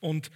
Und 0.00 0.30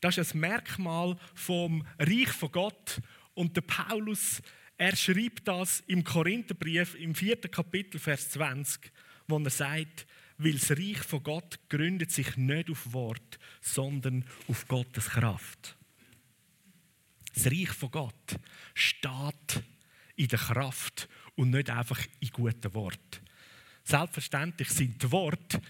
das 0.00 0.18
ist 0.18 0.34
ein 0.34 0.40
Merkmal 0.40 1.16
vom 1.34 1.86
Reich 1.98 2.30
von 2.30 2.50
Gott. 2.50 3.00
Und 3.34 3.56
der 3.56 3.62
Paulus, 3.62 4.42
er 4.76 4.96
schreibt 4.96 5.46
das 5.46 5.82
im 5.86 6.02
Korintherbrief 6.02 6.94
im 6.96 7.14
vierten 7.14 7.50
Kapitel, 7.50 7.98
Vers 7.98 8.30
20, 8.30 8.90
wo 9.28 9.38
er 9.38 9.50
sagt, 9.50 10.06
weil 10.38 10.54
das 10.54 10.72
Reich 10.72 10.98
von 10.98 11.22
Gott 11.22 11.60
gründet 11.68 12.10
sich 12.10 12.36
nicht 12.36 12.68
auf 12.68 12.92
Wort, 12.92 13.38
sondern 13.60 14.24
auf 14.48 14.66
Gottes 14.66 15.10
Kraft. 15.10 15.76
Das 17.34 17.46
Reich 17.46 17.70
von 17.70 17.90
Gott 17.90 18.38
steht 18.74 19.62
in 20.16 20.28
der 20.28 20.38
Kraft 20.38 21.08
und 21.36 21.50
nicht 21.50 21.70
einfach 21.70 22.00
in 22.20 22.30
guten 22.30 22.74
Worten. 22.74 23.20
Selbstverständlich 23.84 24.68
sind 24.68 25.02
die 25.02 25.10
Worte 25.10 25.60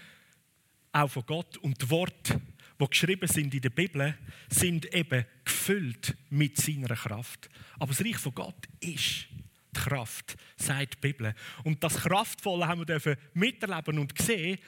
auch 0.93 1.09
von 1.09 1.25
Gott 1.25 1.57
und 1.57 1.81
die 1.81 1.89
Worte, 1.89 2.39
die 2.79 2.87
geschrieben 2.87 3.27
sind 3.27 3.53
in 3.53 3.61
der 3.61 3.69
Bibel, 3.69 4.17
sind 4.49 4.85
eben 4.93 5.25
gefüllt 5.43 6.15
mit 6.29 6.57
seiner 6.57 6.95
Kraft. 6.95 7.49
Aber 7.79 7.87
das 7.87 8.05
Reich 8.05 8.17
von 8.17 8.33
Gott 8.33 8.67
ist 8.79 9.27
die 9.75 9.79
Kraft, 9.79 10.37
sagt 10.55 10.95
die 10.95 11.07
Bibel. 11.07 11.33
Und 11.63 11.83
das 11.83 11.95
Kraftvolle 11.95 12.67
haben 12.67 12.81
wir 12.81 12.85
dürfen 12.85 13.17
miterleben 13.33 13.99
und 13.99 14.17
sehen. 14.21 14.59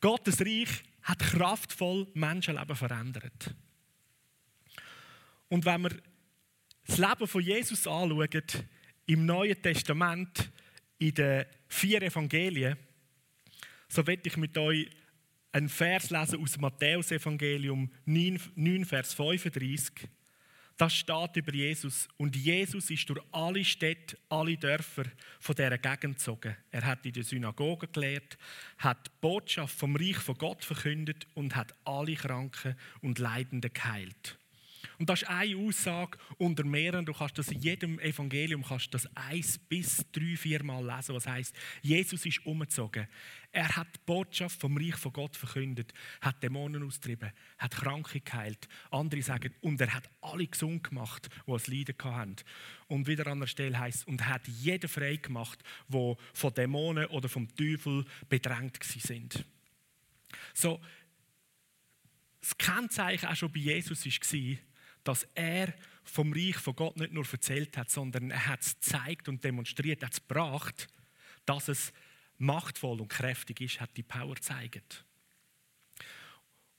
Gottes 0.00 0.40
Reich 0.40 0.68
hat 1.02 1.20
kraftvoll 1.20 2.06
Menschenleben 2.14 2.76
verändert. 2.76 3.54
Und 5.48 5.64
wenn 5.64 5.82
wir 5.82 5.96
das 6.86 6.98
Leben 6.98 7.26
von 7.26 7.42
Jesus 7.42 7.86
anschauen, 7.86 8.42
im 9.06 9.24
Neuen 9.24 9.60
Testament, 9.62 10.50
in 10.98 11.14
den 11.14 11.46
vier 11.68 12.02
Evangelien, 12.02 12.76
so 13.88 14.06
werde 14.06 14.22
ich 14.28 14.36
mit 14.36 14.56
euch 14.58 14.88
einen 15.56 15.70
Vers 15.70 16.10
lesen 16.10 16.38
aus 16.42 16.52
dem 16.52 16.60
Matthäus-Evangelium 16.60 17.90
9, 18.04 18.38
9, 18.56 18.84
Vers 18.84 19.14
35. 19.14 20.06
Das 20.76 20.94
steht 20.94 21.36
über 21.36 21.54
Jesus. 21.54 22.08
Und 22.18 22.36
Jesus 22.36 22.90
ist 22.90 23.08
durch 23.08 23.22
alle 23.32 23.64
Städte, 23.64 24.18
alle 24.28 24.58
Dörfer 24.58 25.04
von 25.40 25.54
dieser 25.54 25.78
Gegend 25.78 26.18
gezogen. 26.18 26.54
Er 26.70 26.84
hat 26.84 27.06
in 27.06 27.14
der 27.14 27.24
Synagoge 27.24 27.88
gelehrt, 27.88 28.36
hat 28.76 29.06
die 29.06 29.10
Botschaft 29.22 29.78
vom 29.78 29.96
Reich 29.96 30.18
von 30.18 30.36
Gott 30.36 30.62
verkündet 30.62 31.26
und 31.32 31.56
hat 31.56 31.72
alle 31.84 32.16
Kranken 32.16 32.76
und 33.00 33.18
Leidenden 33.18 33.72
geheilt. 33.72 34.38
Und 34.98 35.10
das 35.10 35.22
ist 35.22 35.28
eine 35.28 35.56
Aussage 35.56 36.18
unter 36.38 36.64
mehreren. 36.64 37.04
Du 37.04 37.12
kannst 37.12 37.36
das 37.38 37.48
in 37.48 37.60
jedem 37.60 37.98
Evangelium 37.98 38.62
kannst 38.62 38.92
das 38.94 39.06
eins 39.14 39.58
bis 39.58 40.04
drei, 40.12 40.36
vier 40.36 40.62
Mal 40.62 40.84
lesen, 40.84 41.14
was 41.14 41.26
heißt, 41.26 41.54
Jesus 41.82 42.24
ist 42.24 42.44
umgezogen. 42.46 43.06
Er 43.52 43.76
hat 43.76 43.88
die 43.94 44.00
Botschaft 44.04 44.60
vom 44.60 44.76
Reich 44.76 44.96
von 44.96 45.12
Gott 45.12 45.36
verkündet, 45.36 45.92
hat 46.20 46.42
Dämonen 46.42 46.82
austrieben, 46.82 47.32
hat 47.58 47.72
Kranke 47.72 48.20
geheilt. 48.20 48.68
Andere 48.90 49.22
sagen, 49.22 49.54
und 49.60 49.80
er 49.80 49.94
hat 49.94 50.10
alle 50.20 50.46
gesund 50.46 50.84
gemacht, 50.84 51.28
die 51.46 51.52
es 51.52 51.66
Leiden 51.66 51.96
hatten. 52.02 52.36
Und 52.88 53.06
wieder 53.06 53.26
an 53.26 53.40
der 53.40 53.46
Stelle 53.46 53.78
heißt 53.78 54.06
und 54.06 54.26
hat 54.26 54.46
jeden 54.46 54.88
frei 54.88 55.16
gemacht, 55.16 55.62
wo 55.88 56.16
von 56.34 56.54
Dämonen 56.54 57.06
oder 57.06 57.28
vom 57.28 57.48
Teufel 57.54 58.04
bedrängt 58.28 58.82
sind. 58.82 59.44
So, 60.52 60.80
das 62.40 62.56
Kennzeichen 62.58 63.28
auch 63.28 63.34
schon 63.34 63.52
bei 63.52 63.58
Jesus 63.58 64.04
war, 64.04 64.56
dass 65.08 65.26
er 65.34 65.74
vom 66.04 66.32
Reich 66.32 66.56
von 66.56 66.76
Gott 66.76 66.96
nicht 66.96 67.12
nur 67.12 67.26
erzählt 67.30 67.76
hat, 67.76 67.90
sondern 67.90 68.30
er 68.30 68.46
hat 68.46 68.62
es 68.62 68.74
gezeigt 68.74 69.28
und 69.28 69.42
demonstriert, 69.42 70.02
er 70.02 70.06
hat 70.06 70.14
es 70.14 70.26
gebracht, 70.26 70.88
dass 71.44 71.68
es 71.68 71.92
machtvoll 72.38 73.00
und 73.00 73.08
kräftig 73.08 73.60
ist, 73.60 73.80
hat 73.80 73.96
die 73.96 74.02
Power 74.02 74.34
gezeigt. 74.34 75.04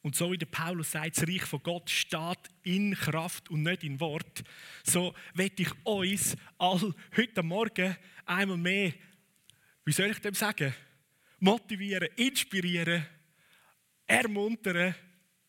Und 0.01 0.15
so 0.15 0.31
wie 0.31 0.37
der 0.37 0.45
Paulus 0.45 0.91
sagt, 0.91 1.17
das 1.17 1.27
Reich 1.27 1.43
von 1.43 1.61
Gott 1.61 1.89
steht 1.89 2.39
in 2.63 2.93
Kraft 2.93 3.49
und 3.49 3.63
nicht 3.63 3.83
in 3.83 3.99
Wort, 3.99 4.43
so 4.83 5.13
werde 5.33 5.63
ich 5.63 5.85
uns 5.85 6.37
all 6.57 6.93
heute 7.15 7.43
Morgen 7.43 7.97
einmal 8.25 8.57
mehr, 8.57 8.93
wie 9.83 9.91
soll 9.91 10.11
ich 10.11 10.19
dem 10.19 10.33
sagen, 10.33 10.73
motivieren, 11.39 12.07
inspirieren, 12.15 13.05
ermuntern, 14.05 14.95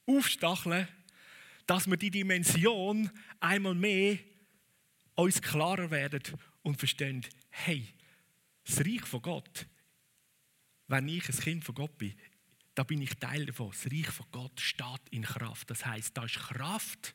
aufstacheln, 0.06 0.88
dass 1.68 1.86
wir 1.86 1.98
die 1.98 2.10
Dimension 2.10 3.10
einmal 3.40 3.74
mehr 3.74 4.18
uns 5.16 5.42
klarer 5.42 5.90
werden 5.90 6.22
und 6.62 6.78
verstehen, 6.78 7.24
hey, 7.50 7.86
das 8.64 8.80
Reich 8.80 9.04
von 9.04 9.20
Gott, 9.20 9.66
wenn 10.86 11.06
ich 11.08 11.28
ein 11.28 11.38
Kind 11.38 11.64
von 11.64 11.74
Gott 11.74 11.98
bin, 11.98 12.14
da 12.74 12.84
bin 12.84 13.02
ich 13.02 13.14
Teil 13.16 13.44
davon. 13.44 13.70
Das 13.70 13.92
Reich 13.92 14.06
von 14.06 14.26
Gott 14.32 14.58
steht 14.58 15.08
in 15.10 15.22
Kraft. 15.22 15.68
Das 15.68 15.84
heißt, 15.84 16.16
da 16.16 16.24
ist 16.24 16.36
Kraft 16.36 17.14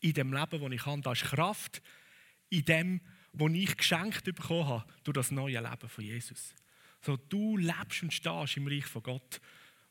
in 0.00 0.12
dem 0.12 0.34
Leben, 0.34 0.60
das 0.60 0.72
ich 0.72 0.84
habe. 0.84 1.00
Da 1.00 1.12
ist 1.12 1.22
Kraft 1.22 1.80
in 2.50 2.64
dem, 2.66 3.00
was 3.32 3.52
ich 3.54 3.76
geschenkt 3.78 4.24
bekommen 4.24 4.66
habe 4.66 4.92
durch 5.04 5.14
das 5.14 5.30
neue 5.30 5.58
Leben 5.58 5.88
von 5.88 6.04
Jesus. 6.04 6.54
So, 7.00 7.16
du 7.16 7.56
lebst 7.56 8.02
und 8.02 8.12
stehst 8.12 8.58
im 8.58 8.66
Reich 8.66 8.84
von 8.84 9.02
Gott 9.02 9.40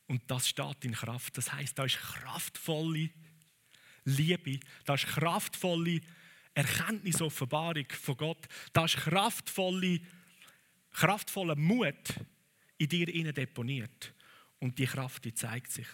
und 0.05 0.29
das 0.29 0.47
steht 0.47 0.85
in 0.85 0.91
Kraft. 0.91 1.35
Das 1.37 1.51
heißt, 1.51 1.79
da 1.79 1.85
ist 1.85 1.97
kraftvolle 1.97 3.09
Liebe, 4.05 4.59
das 4.85 5.03
ist 5.03 5.09
kraftvolle 5.09 6.01
Erkenntnis, 6.53 7.21
Offenbarung 7.21 7.85
von 7.89 8.17
Gott, 8.17 8.47
das 8.73 8.95
ist 8.95 9.01
kraftvolle, 9.03 10.01
kraftvoller 10.91 11.55
Mut 11.55 12.15
in 12.77 12.89
dir 12.89 13.33
deponiert. 13.33 14.13
Und 14.59 14.77
die 14.77 14.85
Kraft, 14.85 15.23
die 15.23 15.33
zeigt 15.33 15.71
sich. 15.71 15.87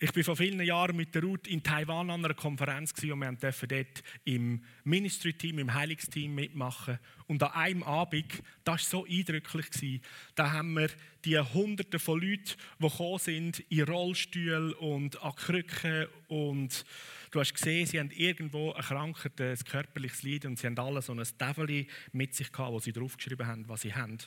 Ich 0.00 0.12
bin 0.12 0.22
vor 0.22 0.36
vielen 0.36 0.60
Jahren 0.60 0.94
mit 0.94 1.12
der 1.16 1.24
Ruth 1.24 1.48
in 1.48 1.60
Taiwan 1.60 2.08
an 2.10 2.24
einer 2.24 2.32
Konferenz 2.32 2.92
und 3.02 3.18
wir 3.18 3.32
durften 3.32 3.66
dort 3.68 4.04
im 4.24 4.62
Ministry-Team, 4.84 5.58
im 5.58 5.74
Heilungsteam 5.74 6.36
mitmachen. 6.36 7.00
Und 7.26 7.42
an 7.42 7.50
einem 7.50 7.82
Abend, 7.82 8.32
das 8.62 8.92
war 8.92 9.00
so 9.00 9.06
eindrücklich, 9.06 10.00
da 10.36 10.52
haben 10.52 10.74
wir 10.74 10.90
die 11.24 11.36
Hunderte 11.36 11.98
von 11.98 12.20
Leuten, 12.20 12.54
die 12.78 12.88
gekommen 12.88 13.18
sind, 13.18 13.58
in 13.70 13.82
Rollstühlen 13.82 14.72
und 14.74 15.20
an 15.20 15.34
Krücken 15.34 16.06
und 16.28 16.84
du 17.32 17.40
hast 17.40 17.54
gesehen, 17.54 17.84
sie 17.84 17.98
haben 17.98 18.12
irgendwo 18.12 18.74
ein 18.74 18.82
Krankheit, 18.82 19.40
ein 19.40 19.58
körperliches 19.58 20.22
Leid 20.22 20.44
und 20.44 20.60
sie 20.60 20.68
haben 20.68 20.78
alle 20.78 21.02
so 21.02 21.12
ein 21.12 21.26
Tafel 21.38 21.88
mit 22.12 22.36
sich 22.36 22.52
gehabt, 22.52 22.70
wo 22.70 22.78
sie 22.78 22.92
draufgeschrieben 22.92 23.48
haben, 23.48 23.68
was 23.68 23.80
sie 23.80 23.92
haben 23.92 24.18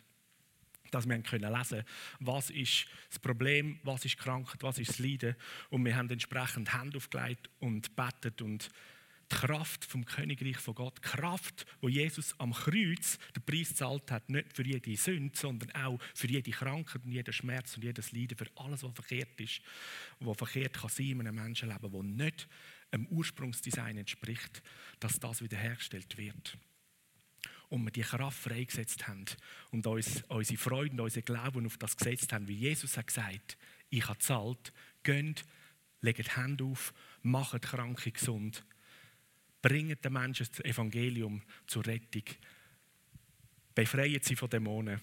dass 0.91 1.07
wir 1.07 1.17
können 1.23 1.51
lesen 1.51 1.83
was 2.19 2.49
ist 2.49 2.85
das 3.09 3.19
Problem, 3.19 3.79
was 3.83 4.05
ist 4.05 4.17
Krankheit, 4.17 4.61
was 4.61 4.77
ist 4.77 4.89
das 4.89 4.99
Leiden. 4.99 5.35
Und 5.69 5.85
wir 5.85 5.95
haben 5.95 6.09
entsprechend 6.09 6.73
Hände 6.77 6.97
aufgelegt 6.97 7.49
und 7.59 7.95
betet 7.95 8.41
und 8.41 8.69
die 9.31 9.35
Kraft 9.35 9.85
vom 9.85 10.03
Königreich 10.05 10.57
von 10.57 10.75
Gott, 10.75 10.97
die 10.97 11.07
Kraft, 11.07 11.65
wo 11.79 11.87
Jesus 11.87 12.37
am 12.37 12.53
Kreuz 12.53 13.17
den 13.35 13.43
Preis 13.45 13.69
gezahlt 13.69 14.11
hat, 14.11 14.29
nicht 14.29 14.53
für 14.53 14.65
jede 14.65 14.95
Sünde, 14.97 15.37
sondern 15.37 15.71
auch 15.71 15.99
für 16.13 16.27
jede 16.27 16.51
Krankheit 16.51 17.03
und 17.05 17.11
jeden 17.11 17.33
Schmerz 17.33 17.77
und 17.77 17.83
jedes 17.83 18.11
Leiden, 18.11 18.37
für 18.37 18.47
alles, 18.55 18.83
was 18.83 18.93
verkehrt 18.93 19.39
ist, 19.39 19.61
was 20.19 20.37
verkehrt 20.37 20.73
kann 20.73 20.89
sein 20.89 21.11
in 21.11 21.21
einem 21.21 21.35
Menschenleben, 21.35 21.91
das 21.91 22.03
nicht 22.03 22.47
einem 22.91 23.07
Ursprungsdesign 23.07 23.97
entspricht, 23.97 24.61
dass 24.99 25.19
das 25.19 25.41
wiederhergestellt 25.41 26.17
wird 26.17 26.57
und 27.71 27.85
wir 27.85 27.91
die 27.91 28.01
Kraft 28.01 28.37
freigesetzt 28.37 29.07
haben 29.07 29.25
und 29.71 29.87
uns, 29.87 30.23
unsere 30.27 30.57
Freude 30.57 30.91
und 30.91 30.99
unseren 30.99 31.23
Glauben 31.23 31.65
auf 31.65 31.77
das 31.77 31.95
gesetzt 31.95 32.33
haben, 32.33 32.47
wie 32.47 32.55
Jesus 32.55 32.97
hat 32.97 33.07
gesagt, 33.07 33.57
ich 33.89 34.07
habe 34.07 34.19
zahlt, 34.19 34.73
geht, 35.03 35.45
legt 36.01 36.35
Hände 36.35 36.65
auf, 36.65 36.93
macht 37.21 37.61
Kranke 37.61 38.11
gesund, 38.11 38.65
bringt 39.61 40.03
den 40.03 40.13
Menschen 40.13 40.47
das 40.49 40.65
Evangelium 40.65 41.41
zur 41.65 41.85
Rettung, 41.85 42.23
befreit 43.73 44.25
sie 44.25 44.35
von 44.35 44.49
Dämonen. 44.49 44.99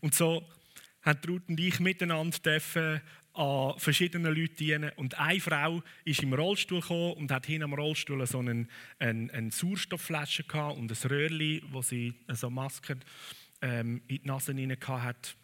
Und 0.00 0.14
so 0.14 0.48
haben 1.02 1.20
Ruth 1.28 1.48
und 1.48 1.60
ich 1.60 1.78
miteinander 1.78 2.38
dürfen 2.38 3.02
an 3.34 3.78
verschiedenen 3.78 4.34
Leuten 4.34 4.56
dienen. 4.56 4.90
Und 4.96 5.18
eine 5.18 5.40
Frau 5.40 5.82
ist 6.04 6.22
im 6.22 6.34
Rollstuhl 6.34 6.80
gekommen 6.80 7.14
und 7.14 7.30
hat 7.30 7.46
hinter 7.46 7.64
am 7.64 7.74
Rollstuhl 7.74 8.26
so 8.26 8.38
einen, 8.38 8.68
einen, 8.98 9.30
eine 9.30 9.50
Sauerstoffflasche 9.50 10.44
gehabt 10.44 10.78
und 10.78 10.90
ein 10.90 11.10
Röhrchen, 11.10 11.62
wo 11.70 11.82
sie 11.82 12.14
so 12.28 12.50
Masken 12.50 13.00
ähm, 13.62 14.02
in 14.08 14.18
die 14.18 14.26
Nase 14.26 14.52
hinein 14.52 14.78
hat. 14.86 15.36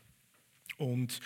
Und 0.76 1.20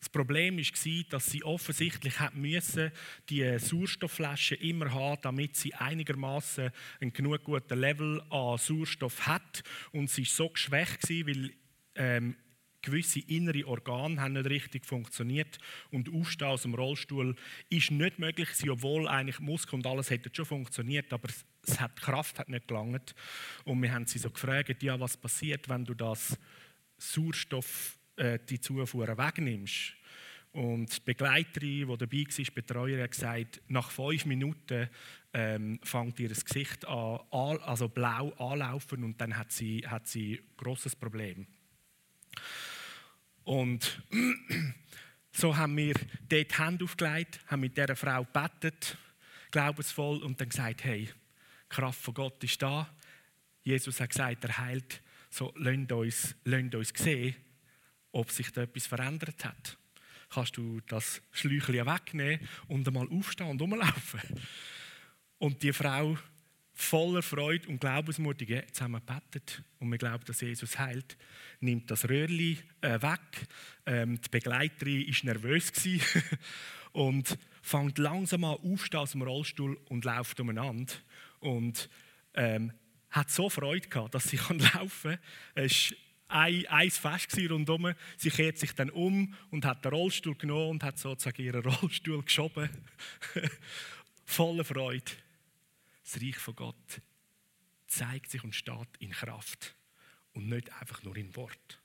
das 0.00 0.08
Problem 0.08 0.58
war, 0.58 1.04
dass 1.10 1.26
sie 1.26 1.42
offensichtlich 1.42 2.20
hat 2.20 2.34
müssen, 2.34 2.92
die 3.28 3.58
Sauerstoffflasche 3.58 4.54
immer 4.54 4.92
haben, 4.92 5.20
damit 5.22 5.56
sie 5.56 5.74
einigermaßen 5.74 6.70
einen 7.00 7.12
genug 7.12 7.42
guten 7.42 7.78
Level 7.78 8.22
an 8.30 8.58
Sauerstoff 8.58 9.26
hat. 9.26 9.62
Und 9.92 10.08
sie 10.08 10.22
war 10.22 10.26
so 10.26 10.48
geschwächt, 10.50 11.08
weil 11.10 11.52
ähm, 11.96 12.36
gewisse 12.82 13.20
innere 13.20 13.66
Organe 13.66 14.20
haben 14.20 14.34
nicht 14.34 14.48
richtig 14.48 14.86
funktioniert 14.86 15.58
und 15.90 16.12
Aufstehen 16.12 16.48
aus 16.48 16.62
dem 16.62 16.74
Rollstuhl 16.74 17.34
ist 17.68 17.90
nicht 17.90 18.18
möglich 18.18 18.48
obwohl 18.68 19.08
eigentlich 19.08 19.40
Muskeln 19.40 19.80
und 19.82 19.86
alles 19.86 20.10
hätte 20.10 20.30
schon 20.32 20.44
funktioniert, 20.44 21.12
aber 21.12 21.28
es 21.28 21.80
hat, 21.80 21.98
die 21.98 22.02
Kraft 22.02 22.38
hat 22.38 22.48
nicht 22.48 22.68
gelangt. 22.68 23.14
Und 23.64 23.82
wir 23.82 23.92
haben 23.92 24.06
sie 24.06 24.18
so 24.18 24.30
gefragt, 24.30 24.82
ja, 24.82 24.98
was 24.98 25.16
passiert, 25.16 25.68
wenn 25.68 25.84
du 25.84 25.94
das 25.94 26.38
Sauerstoff, 26.98 27.98
äh, 28.16 28.38
die 28.48 28.60
Zufuhr 28.60 29.06
wegnimmst? 29.06 29.94
Und 30.52 30.96
die 30.96 31.00
Begleiterin, 31.04 31.88
die 31.88 31.96
dabei 31.98 32.16
war, 32.16 32.44
die 32.44 32.50
Betreuerin, 32.50 33.02
hat 33.02 33.10
gesagt, 33.10 33.62
nach 33.68 33.90
fünf 33.90 34.24
Minuten 34.24 34.88
ähm, 35.34 35.78
fängt 35.82 36.18
ihr 36.20 36.30
Gesicht 36.30 36.86
an, 36.86 37.20
also 37.30 37.88
blau 37.88 38.30
anlaufen 38.38 39.04
und 39.04 39.20
dann 39.20 39.36
hat 39.36 39.52
sie, 39.52 39.86
hat 39.86 40.08
sie 40.08 40.38
ein 40.38 40.56
grosses 40.56 40.96
Problem. 40.96 41.46
Und 43.48 44.02
so 45.32 45.56
haben 45.56 45.74
wir 45.78 45.94
dort 46.28 46.50
die 46.50 46.58
Hände 46.58 46.84
aufgelegt, 46.84 47.40
haben 47.46 47.60
mit 47.60 47.78
dieser 47.78 47.96
Frau 47.96 48.22
gebetet, 48.22 48.98
glaubensvoll, 49.50 50.22
und 50.22 50.38
dann 50.38 50.50
gesagt, 50.50 50.84
hey, 50.84 51.06
die 51.06 51.68
Kraft 51.70 51.98
von 51.98 52.12
Gott 52.12 52.44
ist 52.44 52.60
da. 52.60 52.94
Jesus 53.62 54.00
hat 54.00 54.10
gesagt, 54.10 54.44
er 54.44 54.58
heilt. 54.58 55.00
So, 55.30 55.54
lasst 55.56 55.90
uns, 55.92 56.36
lasst 56.44 56.74
uns 56.74 56.92
sehen, 56.94 57.36
ob 58.12 58.30
sich 58.30 58.52
da 58.52 58.64
etwas 58.64 58.86
verändert 58.86 59.42
hat. 59.42 59.78
Kannst 60.28 60.58
du 60.58 60.82
das 60.86 61.22
Schläuchchen 61.32 61.86
wegnehmen 61.86 62.46
und 62.66 62.86
einmal 62.86 63.08
aufstehen 63.08 63.48
und 63.48 63.62
rumlaufen? 63.62 64.20
Und 65.38 65.62
die 65.62 65.72
Frau 65.72 66.18
voller 66.80 67.22
Freude 67.22 67.68
und 67.68 67.82
haben 68.80 68.94
wir 68.94 69.00
gebetet 69.00 69.62
und 69.80 69.90
wir 69.90 69.98
glauben, 69.98 70.24
dass 70.26 70.40
Jesus 70.40 70.78
heilt, 70.78 71.18
nimmt 71.60 71.90
das 71.90 72.08
Röhrli 72.08 72.58
äh, 72.80 73.02
weg. 73.02 73.48
Ähm, 73.84 74.20
die 74.20 74.28
Begleiterin 74.28 75.06
war 75.06 75.24
nervös 75.24 75.72
und 76.92 77.36
fängt 77.62 77.98
langsam 77.98 78.44
an 78.44 78.58
aufstehen 78.62 79.00
aus 79.00 79.10
dem 79.10 79.22
Rollstuhl 79.22 79.76
und 79.88 80.04
läuft 80.04 80.38
umeinander. 80.38 80.94
Und 81.40 81.90
ähm, 82.34 82.72
hat 83.10 83.30
so 83.30 83.50
Freude 83.50 83.88
gehabt, 83.88 84.14
dass 84.14 84.24
sie 84.24 84.36
kann 84.36 84.60
laufen. 84.60 85.18
Es 85.56 85.94
war 86.28 86.42
ein, 86.42 86.64
ein 86.68 86.90
Fest 86.92 87.36
rundherum. 87.50 87.92
Sie 88.16 88.30
kehrt 88.30 88.58
sich 88.58 88.72
dann 88.72 88.90
um 88.90 89.34
und 89.50 89.64
hat 89.64 89.84
den 89.84 89.92
Rollstuhl 89.92 90.36
genommen 90.36 90.70
und 90.70 90.84
hat 90.84 90.96
sozusagen 90.96 91.42
ihren 91.42 91.64
Rollstuhl 91.64 92.22
geschoben. 92.22 92.70
Voller 94.24 94.64
Freude 94.64 95.10
das 96.08 96.22
Reich 96.22 96.36
von 96.36 96.56
Gott 96.56 97.02
zeigt 97.86 98.30
sich 98.30 98.42
und 98.42 98.54
steht 98.54 98.88
in 98.98 99.10
Kraft 99.10 99.74
und 100.32 100.48
nicht 100.48 100.72
einfach 100.72 101.02
nur 101.02 101.16
in 101.16 101.34
Wort. 101.36 101.82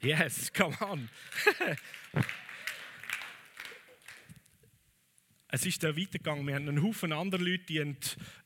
Yes, 0.00 0.52
come 0.52 0.76
on. 0.80 1.08
Es 5.48 5.64
ist 5.64 5.80
dann 5.84 5.96
weitergegangen. 5.96 6.44
Wir 6.44 6.56
haben 6.56 6.68
einen 6.68 6.82
Haufen 6.82 7.12
andere 7.12 7.40
Leute, 7.40 7.64
die 7.66 7.80
haben, 7.80 7.96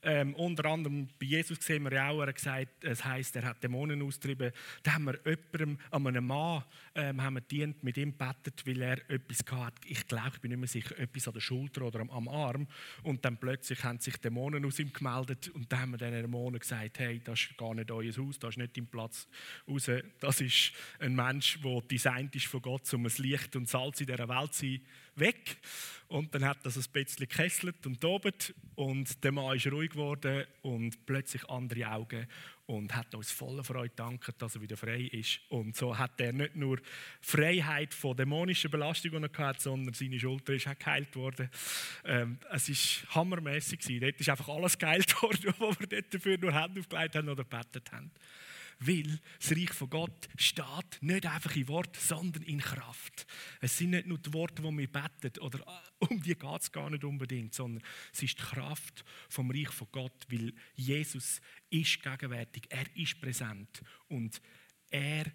ähm, 0.03 0.35
unter 0.35 0.67
anderem 0.67 1.09
bei 1.19 1.27
Jesus 1.27 1.59
gesehen 1.59 1.83
wir 1.85 1.93
auch, 2.05 2.21
er 2.21 2.29
hat 2.29 2.35
gesagt, 2.35 2.85
es 2.85 3.03
heisst, 3.03 3.35
er 3.37 3.45
hat 3.45 3.63
Dämonen 3.63 4.03
austrieben. 4.03 4.53
Da 4.83 4.95
haben 4.95 5.05
wir 5.05 5.19
jemandem, 5.25 5.79
an 5.91 6.07
einem 6.07 6.27
Mann, 6.27 6.63
ähm, 6.95 7.23
haben 7.23 7.35
wir 7.37 7.41
dient, 7.41 7.83
mit 7.83 7.97
ihm 7.97 8.13
gebetet, 8.13 8.67
weil 8.67 8.83
er 8.83 9.11
etwas 9.11 9.39
hatte. 9.51 9.81
Ich 9.87 10.07
glaube, 10.07 10.33
ich 10.35 10.41
bin 10.43 10.51
nicht 10.51 10.61
mehr 10.61 10.69
sicher, 10.69 10.99
etwas 10.99 11.27
an 11.27 11.35
der 11.35 11.41
Schulter 11.41 11.83
oder 11.83 12.01
am, 12.01 12.11
am, 12.11 12.29
Arm. 12.29 12.69
Und 13.03 13.25
dann 13.25 13.39
plötzlich 13.39 13.83
haben 13.83 13.99
sich 13.99 14.19
Dämonen 14.19 14.63
aus 14.67 14.79
ihm 14.79 14.93
gemeldet 14.93 15.49
und 15.49 15.73
dann 15.73 15.81
haben 15.81 15.91
wir 15.93 15.99
den 15.99 16.13
Dämonen 16.13 16.61
gesagt, 16.61 16.99
hey, 16.99 17.19
das 17.25 17.41
ist 17.41 17.57
gar 17.57 17.75
nicht 17.75 17.91
euer 17.91 18.13
Haus, 18.15 18.39
das 18.39 18.51
ist 18.51 18.59
nicht 18.59 18.77
dein 18.77 18.87
Platz 18.87 19.27
raus. 19.67 19.91
Das 20.21 20.41
ist 20.43 20.73
ein 20.99 21.15
Mensch, 21.15 21.61
der 21.63 21.81
designt 21.81 22.37
ist 22.37 22.47
von 22.47 22.61
Gott, 22.61 22.93
um 22.93 23.07
ein 23.07 23.13
Licht 23.17 23.57
und 23.57 23.71
Salz 23.71 24.03
in 24.03 24.07
dieser 24.07 24.29
Welt 24.29 24.53
zu 24.53 24.67
sein 24.67 24.81
weg. 25.17 25.59
Und 26.09 26.35
dann 26.35 26.45
hat 26.45 26.59
das 26.65 26.77
ein 26.77 26.85
bisschen 26.93 27.29
gekesselt 27.29 27.87
und 27.87 28.01
tobet 28.01 28.53
und 28.75 29.23
der 29.23 29.31
Mann 29.31 29.57
ist 29.57 29.69
ruhig 29.69 29.91
geworden 29.91 30.45
und 30.63 31.07
plötzlich 31.07 31.49
andere 31.49 31.89
Augen 31.89 32.27
und 32.67 32.95
hat 32.97 33.15
uns 33.15 33.31
voller 33.31 33.63
Freude 33.63 33.95
danken, 33.95 34.35
dass 34.39 34.57
er 34.57 34.61
wieder 34.61 34.77
frei 34.77 35.03
ist. 35.03 35.41
Und 35.49 35.77
so 35.77 35.97
hat 35.97 36.21
er 36.21 36.33
nicht 36.33 36.57
nur 36.57 36.81
Freiheit 37.21 37.95
von 37.95 38.17
dämonischen 38.17 38.71
Belastungen 38.71 39.31
gehabt, 39.31 39.61
sondern 39.61 39.95
seine 39.95 40.19
Schulter 40.19 40.53
ist 40.55 40.67
auch 40.67 40.79
geheilt 40.79 41.15
worden. 41.15 41.49
Ähm, 42.05 42.39
es 42.53 42.69
war 42.69 43.15
hammermäßig. 43.17 44.01
Dort 44.01 44.21
ist 44.21 44.29
einfach 44.29 44.49
alles 44.49 44.79
geheilt 44.79 45.21
worden, 45.23 45.55
wo 45.59 45.73
wir 45.79 45.87
dort 45.87 46.13
dafür 46.13 46.39
nur 46.39 46.53
Hände 46.53 46.81
aufgelegt 46.81 47.15
haben 47.15 47.29
oder 47.29 47.45
gebetet 47.45 47.91
haben. 47.93 48.11
Weil 48.83 49.21
das 49.39 49.53
Reich 49.53 49.73
von 49.75 49.91
Gott 49.91 50.29
steht 50.37 51.03
nicht 51.03 51.27
einfach 51.27 51.55
in 51.55 51.69
Wort, 51.69 51.95
sondern 51.97 52.43
in 52.45 52.61
Kraft. 52.61 53.27
Es 53.61 53.77
sind 53.77 53.91
nicht 53.91 54.07
nur 54.07 54.17
die 54.17 54.33
Worte, 54.33 54.63
die 54.63 54.79
wir 54.79 54.91
beten, 54.91 55.39
oder 55.41 55.61
äh, 55.61 56.05
um 56.07 56.23
die 56.23 56.35
geht 56.35 56.61
es 56.63 56.73
gar 56.73 56.89
nicht 56.89 57.05
unbedingt, 57.05 57.53
sondern 57.53 57.85
es 58.11 58.23
ist 58.23 58.39
die 58.39 58.43
Kraft 58.43 59.05
vom 59.29 59.51
Reich 59.51 59.69
von 59.69 59.89
Gott, 59.93 60.27
weil 60.31 60.55
Jesus 60.75 61.43
ist 61.69 62.03
gegenwärtig, 62.03 62.65
er 62.71 62.87
ist 62.97 63.21
präsent 63.21 63.83
und 64.09 64.41
er 64.91 65.27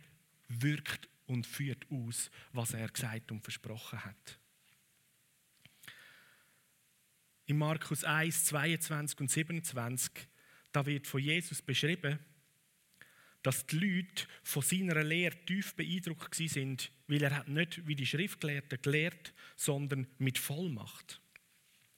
wirkt 0.47 1.07
und 1.27 1.45
führt 1.45 1.85
aus, 1.91 2.31
was 2.51 2.73
er 2.73 2.89
gesagt 2.89 3.31
und 3.31 3.41
versprochen 3.41 4.03
hat. 4.03 4.39
In 7.45 7.59
Markus 7.59 8.03
1, 8.03 8.45
22 8.45 9.19
und 9.19 9.29
27, 9.29 10.11
da 10.71 10.83
wird 10.83 11.05
von 11.05 11.21
Jesus 11.21 11.61
beschrieben, 11.61 12.19
dass 13.45 13.67
die 13.67 13.77
Leute 13.77 14.25
von 14.41 14.63
seiner 14.63 15.03
Lehre 15.03 15.35
tief 15.45 15.75
beeindruckt 15.75 16.33
sind, 16.33 16.91
weil 17.07 17.21
er 17.21 17.35
hat 17.35 17.47
nicht 17.47 17.85
wie 17.85 17.95
die 17.95 18.07
Schriftgelehrten 18.07 18.81
gelehrt, 18.81 19.33
sondern 19.55 20.07
mit 20.17 20.39
Vollmacht. 20.39 21.21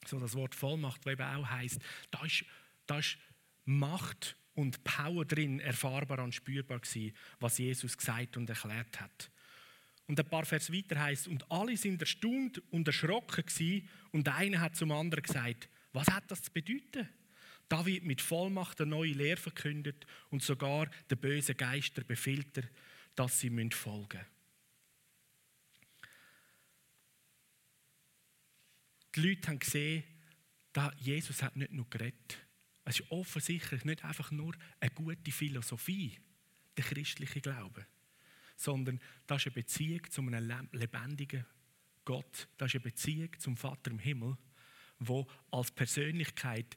So 0.06 0.20
das 0.20 0.34
Wort 0.34 0.54
Vollmacht, 0.54 1.06
das 1.06 1.14
eben 1.14 1.22
auch 1.22 1.48
heißt, 1.48 1.80
da 2.10 2.22
ist, 2.26 2.44
da 2.86 2.98
ist 2.98 3.16
Macht 3.64 4.36
und 4.54 4.84
Power 4.84 5.24
drin 5.24 5.58
erfahrbar 5.60 6.18
und 6.22 6.34
spürbar 6.34 6.80
gewesen, 6.80 7.16
was 7.40 7.56
Jesus 7.56 7.96
gesagt 7.96 8.36
und 8.36 8.50
erklärt 8.50 9.00
hat. 9.00 9.30
Und 10.06 10.20
ein 10.20 10.28
paar 10.28 10.44
Vers 10.44 10.70
weiter 10.70 11.00
heißt 11.00 11.28
und 11.28 11.50
alle 11.50 11.78
sind 11.78 12.02
erstaunt 12.02 12.62
und 12.70 12.86
erschrocken 12.86 13.46
gewesen, 13.46 13.88
und 14.12 14.28
einer 14.28 14.60
hat 14.60 14.76
zum 14.76 14.92
anderen 14.92 15.22
gesagt, 15.22 15.70
was 15.92 16.08
hat 16.08 16.30
das 16.30 16.42
zu 16.42 16.52
bedeuten? 16.52 17.08
Da 17.68 17.84
wird 17.84 18.04
mit 18.04 18.22
Vollmacht 18.22 18.80
eine 18.80 18.90
neue 18.90 19.12
Lehre 19.12 19.36
verkündet 19.36 20.06
und 20.30 20.42
sogar 20.42 20.90
der 21.10 21.16
böse 21.16 21.54
Geister 21.54 22.02
befiehlt 22.02 22.68
dass 23.14 23.40
sie 23.40 23.50
folgen 23.70 24.18
müssen. 24.18 24.38
Die 29.16 29.20
Leute 29.20 29.48
haben 29.48 29.58
gesehen, 29.58 30.04
dass 30.72 30.94
Jesus 31.00 31.42
hat 31.42 31.56
nicht 31.56 31.72
nur 31.72 31.90
geredet. 31.90 32.38
Es 32.84 33.00
ist 33.00 33.10
offensichtlich 33.10 33.84
nicht 33.84 34.04
einfach 34.04 34.30
nur 34.30 34.54
eine 34.78 34.90
gute 34.92 35.32
Philosophie, 35.32 36.16
der 36.76 36.84
christliche 36.84 37.40
Glaube, 37.40 37.84
sondern 38.56 39.00
das 39.26 39.42
ist 39.42 39.46
eine 39.48 39.54
Beziehung 39.54 40.08
zu 40.08 40.22
einem 40.22 40.68
lebendigen 40.72 41.44
Gott. 42.04 42.48
Das 42.56 42.68
ist 42.68 42.76
eine 42.76 42.84
Beziehung 42.84 43.30
zum 43.40 43.56
Vater 43.56 43.90
im 43.90 43.98
Himmel, 43.98 44.38
wo 45.00 45.26
als 45.50 45.72
Persönlichkeit 45.72 46.76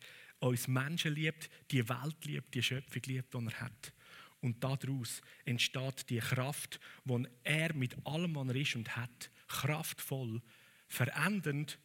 uns 0.50 0.68
Menschen 0.68 1.14
liebt, 1.14 1.50
die 1.72 1.88
Welt 1.88 2.26
liebt, 2.26 2.54
die 2.54 2.64
Schöpfung 2.64 3.02
liebt, 3.06 3.34
die 3.34 3.38
er 3.38 3.60
hat. 3.62 3.94
Und 4.42 4.64
daraus 4.64 5.22
entsteht 5.46 6.10
die 6.10 6.18
Kraft, 6.18 6.80
die 7.06 7.28
er 7.44 7.74
mit 7.74 7.96
allem, 8.06 8.36
was 8.36 8.48
er 8.48 8.56
ist 8.56 8.76
und 8.76 8.96
hat, 8.96 9.30
kraftvoll, 9.48 10.42
verändernd, 10.88 11.78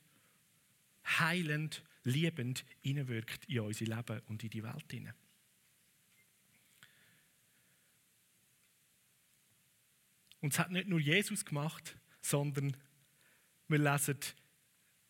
heilend, 1.04 1.84
liebend 2.04 2.64
hineinwirkt 2.80 3.44
in 3.44 3.60
unser 3.60 3.84
Leben 3.84 4.20
und 4.28 4.42
in 4.42 4.50
die 4.50 4.62
Welt 4.62 4.90
hinein. 4.90 5.14
Und 10.40 10.52
es 10.52 10.58
hat 10.58 10.70
nicht 10.70 10.88
nur 10.88 11.00
Jesus 11.00 11.44
gemacht, 11.44 11.96
sondern 12.22 12.76
wir 13.68 13.78
lesen 13.78 14.18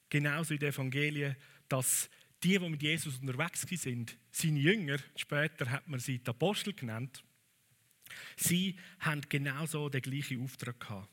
genauso 0.08 0.54
in 0.54 0.60
den 0.60 0.70
Evangelien, 0.70 1.36
dass 1.68 2.08
die, 2.42 2.58
die 2.58 2.68
mit 2.68 2.82
Jesus 2.82 3.18
unterwegs 3.18 3.62
sind, 3.62 4.16
seine 4.30 4.58
Jünger, 4.58 4.98
später 5.16 5.70
hat 5.70 5.88
man 5.88 6.00
sie 6.00 6.18
die 6.18 6.28
Apostel 6.28 6.72
genannt, 6.72 7.24
sie 8.36 8.76
haben 9.00 9.22
genauso 9.28 9.88
den 9.88 10.02
gleichen 10.02 10.42
Auftrag 10.42 10.78
gehabt. 10.78 11.08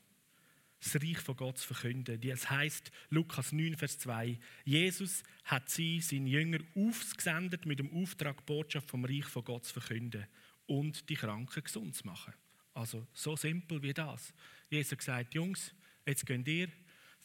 Das 0.83 1.01
Reich 1.01 1.19
von 1.19 1.37
Gott 1.37 1.57
zu 1.59 1.73
verkünden. 1.73 2.19
Das 2.19 2.49
heißt 2.49 2.91
Lukas 3.09 3.53
9, 3.53 3.77
Vers 3.77 3.99
2. 3.99 4.37
Jesus 4.65 5.23
hat 5.45 5.69
sie, 5.69 6.01
seine 6.01 6.29
Jünger, 6.29 6.59
aufgesendet 6.75 7.65
mit 7.65 7.79
dem 7.79 7.89
Auftrag, 7.93 8.45
Botschaft 8.45 8.89
vom 8.89 9.05
Reich 9.05 9.23
von 9.25 9.45
Gott 9.45 9.63
zu 9.63 9.73
verkünden 9.73 10.27
und 10.65 11.09
die 11.09 11.15
Kranken 11.15 11.63
gesund 11.63 11.95
zu 11.95 12.05
machen. 12.05 12.33
Also 12.73 13.07
so 13.13 13.37
simpel 13.37 13.81
wie 13.81 13.93
das. 13.93 14.33
Jesus 14.69 14.97
gesagt, 14.97 15.33
Jungs, 15.33 15.73
jetzt 16.05 16.25
gehen 16.25 16.45
ihr, 16.45 16.69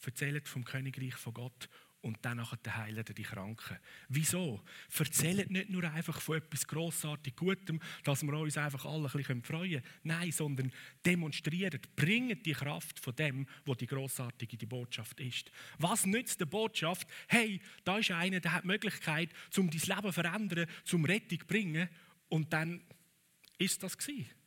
erzählt 0.05 0.47
vom 0.47 0.63
Königreich 0.63 1.15
von 1.15 1.33
Gott 1.33 1.69
und 2.01 2.17
dann 2.21 2.41
heilen 2.41 3.05
die 3.05 3.23
Kranken. 3.23 3.77
Wieso? 4.07 4.63
Erzählt 4.97 5.51
nicht 5.51 5.69
nur 5.69 5.83
einfach 5.83 6.21
von 6.21 6.37
etwas 6.37 6.65
grossartig 6.65 7.35
Gutem, 7.35 7.79
dass 8.03 8.23
wir 8.23 8.33
uns 8.33 8.57
einfach 8.57 8.85
alle 8.85 9.07
ein 9.07 9.11
bisschen 9.11 9.43
freuen 9.43 9.71
können. 9.71 9.83
Nein, 10.03 10.31
sondern 10.31 10.71
demonstriert, 11.05 11.95
bringt 11.95 12.45
die 12.45 12.53
Kraft 12.53 12.99
von 12.99 13.15
dem, 13.15 13.47
wo 13.65 13.75
die 13.75 13.87
grossartige 13.87 14.57
die 14.57 14.65
Botschaft 14.65 15.19
ist. 15.19 15.51
Was 15.77 16.05
nützt 16.05 16.39
der 16.39 16.45
Botschaft? 16.45 17.07
Hey, 17.27 17.61
da 17.83 17.97
ist 17.97 18.11
einer, 18.11 18.39
der 18.39 18.53
hat 18.53 18.63
die 18.63 18.67
Möglichkeit, 18.67 19.29
zum 19.49 19.69
dein 19.69 19.81
Leben 19.81 20.07
zu 20.07 20.11
verändern, 20.13 20.69
zum 20.85 21.05
Rettung 21.05 21.39
zu 21.39 21.47
bringen. 21.47 21.89
Und 22.29 22.53
dann 22.53 22.81
ist 23.57 23.83
das 23.83 23.97
gewesen. 23.97 24.38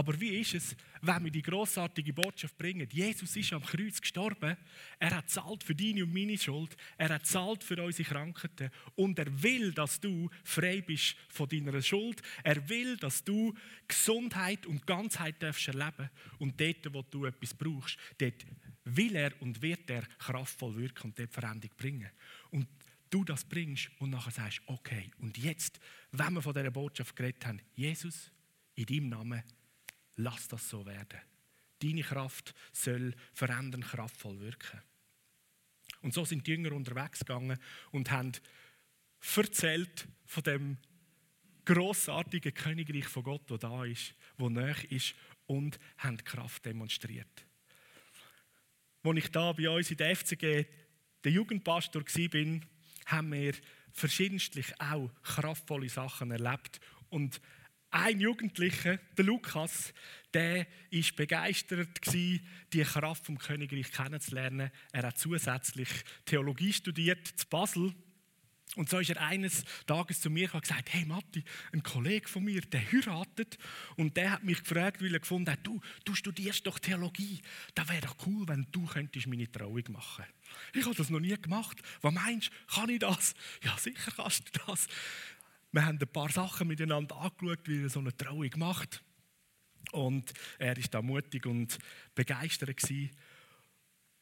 Aber 0.00 0.18
wie 0.18 0.40
ist 0.40 0.54
es, 0.54 0.76
wenn 1.02 1.24
wir 1.24 1.30
die 1.30 1.42
großartige 1.42 2.14
Botschaft 2.14 2.56
bringen? 2.56 2.88
Jesus 2.90 3.36
ist 3.36 3.52
am 3.52 3.62
Kreuz 3.62 4.00
gestorben. 4.00 4.56
Er 4.98 5.14
hat 5.14 5.28
zahlt 5.28 5.62
für 5.62 5.74
deine 5.74 6.04
und 6.04 6.14
meine 6.14 6.38
Schuld. 6.38 6.74
Er 6.96 7.10
hat 7.10 7.26
zahlt 7.26 7.62
für 7.62 7.84
unsere 7.84 8.08
Krankheiten. 8.08 8.70
Und 8.94 9.18
er 9.18 9.42
will, 9.42 9.72
dass 9.74 10.00
du 10.00 10.30
frei 10.42 10.80
bist 10.80 11.16
von 11.28 11.50
deiner 11.50 11.82
Schuld. 11.82 12.22
Er 12.42 12.66
will, 12.70 12.96
dass 12.96 13.22
du 13.22 13.52
Gesundheit 13.86 14.64
und 14.64 14.86
Ganzheit 14.86 15.34
darfst 15.42 15.68
erleben. 15.68 16.08
Und 16.38 16.58
dort, 16.58 16.94
wo 16.94 17.02
du 17.02 17.26
etwas 17.26 17.52
brauchst, 17.52 17.98
dort 18.16 18.46
will 18.84 19.14
er 19.14 19.32
und 19.42 19.60
wird 19.60 19.90
er 19.90 20.06
kraftvoll 20.18 20.76
wirken 20.76 21.08
und 21.08 21.18
dort 21.18 21.30
Veränderung 21.30 21.76
bringen. 21.76 22.08
Und 22.48 22.66
du 23.10 23.22
das 23.22 23.44
bringst 23.44 23.90
und 23.98 24.08
nachher 24.08 24.30
sagst, 24.30 24.62
okay, 24.64 25.10
und 25.18 25.36
jetzt, 25.36 25.78
wenn 26.12 26.32
wir 26.32 26.40
von 26.40 26.54
dieser 26.54 26.70
Botschaft 26.70 27.14
geredet 27.14 27.44
haben, 27.44 27.60
Jesus, 27.74 28.30
in 28.76 28.86
deinem 28.86 29.08
Namen, 29.10 29.42
lass 30.22 30.48
das 30.48 30.68
so 30.68 30.86
werden. 30.86 31.20
Deine 31.82 32.02
Kraft 32.02 32.54
soll 32.72 33.14
verändern, 33.32 33.82
kraftvoll 33.82 34.38
wirken. 34.40 34.82
Und 36.02 36.14
so 36.14 36.24
sind 36.24 36.46
die 36.46 36.52
Jünger 36.52 36.72
unterwegs 36.72 37.20
gegangen 37.20 37.58
und 37.90 38.10
haben 38.10 38.32
erzählt 39.36 40.08
von 40.26 40.42
dem 40.42 40.76
großartigen 41.64 42.54
Königreich 42.54 43.06
von 43.06 43.22
Gott, 43.22 43.42
wo 43.48 43.56
da 43.56 43.84
ist, 43.84 44.14
wo 44.38 44.48
näher 44.48 44.90
ist 44.90 45.14
und 45.46 45.78
haben 45.98 46.22
Kraft 46.24 46.64
demonstriert. 46.64 47.46
Als 49.02 49.18
ich 49.18 49.30
da 49.30 49.52
bei 49.52 49.68
uns 49.68 49.90
in 49.90 49.96
der 49.96 50.16
FCG 50.16 50.66
der 51.24 51.32
Jugendpastor 51.32 52.02
war, 52.02 52.60
haben 53.06 53.32
wir 53.32 53.54
verschiedentlich 53.92 54.80
auch 54.80 55.10
kraftvolle 55.22 55.88
Sachen 55.88 56.30
erlebt 56.30 56.80
und 57.08 57.40
ein 57.90 58.20
Jugendlicher, 58.20 58.98
der 59.16 59.24
Lukas, 59.24 59.92
der 60.32 60.66
ist 60.90 61.16
begeistert 61.16 62.00
die 62.12 62.40
Kraft 62.84 63.26
vom 63.26 63.38
Königreich 63.38 63.90
kennenzulernen. 63.90 64.70
Er 64.92 65.02
hat 65.02 65.18
zusätzlich 65.18 65.88
Theologie 66.24 66.72
studiert 66.72 67.26
zu 67.26 67.46
Basel. 67.48 67.94
Und 68.76 68.88
so 68.88 69.00
ist 69.00 69.10
er 69.10 69.20
eines 69.20 69.64
Tages 69.86 70.20
zu 70.20 70.30
mir 70.30 70.54
und 70.54 70.62
gesagt: 70.62 70.92
Hey 70.92 71.04
Matti, 71.04 71.42
ein 71.72 71.82
Kollege 71.82 72.28
von 72.28 72.44
mir, 72.44 72.60
der 72.60 72.80
heiratet. 72.80 73.58
Und 73.96 74.16
der 74.16 74.30
hat 74.30 74.44
mich 74.44 74.60
gefragt, 74.60 75.02
weil 75.02 75.12
er 75.12 75.18
gefunden 75.18 75.50
hat: 75.50 75.66
Du, 75.66 75.80
du 76.04 76.14
studierst 76.14 76.64
doch 76.68 76.78
Theologie. 76.78 77.40
Da 77.74 77.88
wäre 77.88 78.02
doch 78.02 78.16
cool, 78.26 78.46
wenn 78.46 78.68
du 78.70 78.86
könntest 78.86 79.26
meine 79.26 79.50
Trauung 79.50 79.82
machen. 79.88 80.24
Ich 80.72 80.84
habe 80.84 80.94
das 80.94 81.10
noch 81.10 81.18
nie 81.18 81.36
gemacht. 81.36 81.82
Was 82.00 82.14
meinst 82.14 82.50
du? 82.50 82.74
Kann 82.74 82.90
ich 82.90 83.00
das? 83.00 83.34
Ja, 83.64 83.76
sicher 83.76 84.12
kannst 84.14 84.44
du 84.46 84.60
das. 84.64 84.86
Wir 85.72 85.86
haben 85.86 85.98
ein 86.00 86.08
paar 86.08 86.30
Sachen 86.30 86.68
miteinander 86.68 87.16
angeschaut, 87.16 87.60
wie 87.66 87.82
er 87.82 87.88
so 87.88 88.00
eine 88.00 88.16
Trauung 88.16 88.50
macht. 88.56 89.02
Und 89.92 90.32
er 90.58 90.76
war 90.76 90.84
da 90.90 91.02
mutig 91.02 91.46
und 91.46 91.78
begeistert. 92.14 92.76
Gewesen. 92.76 93.10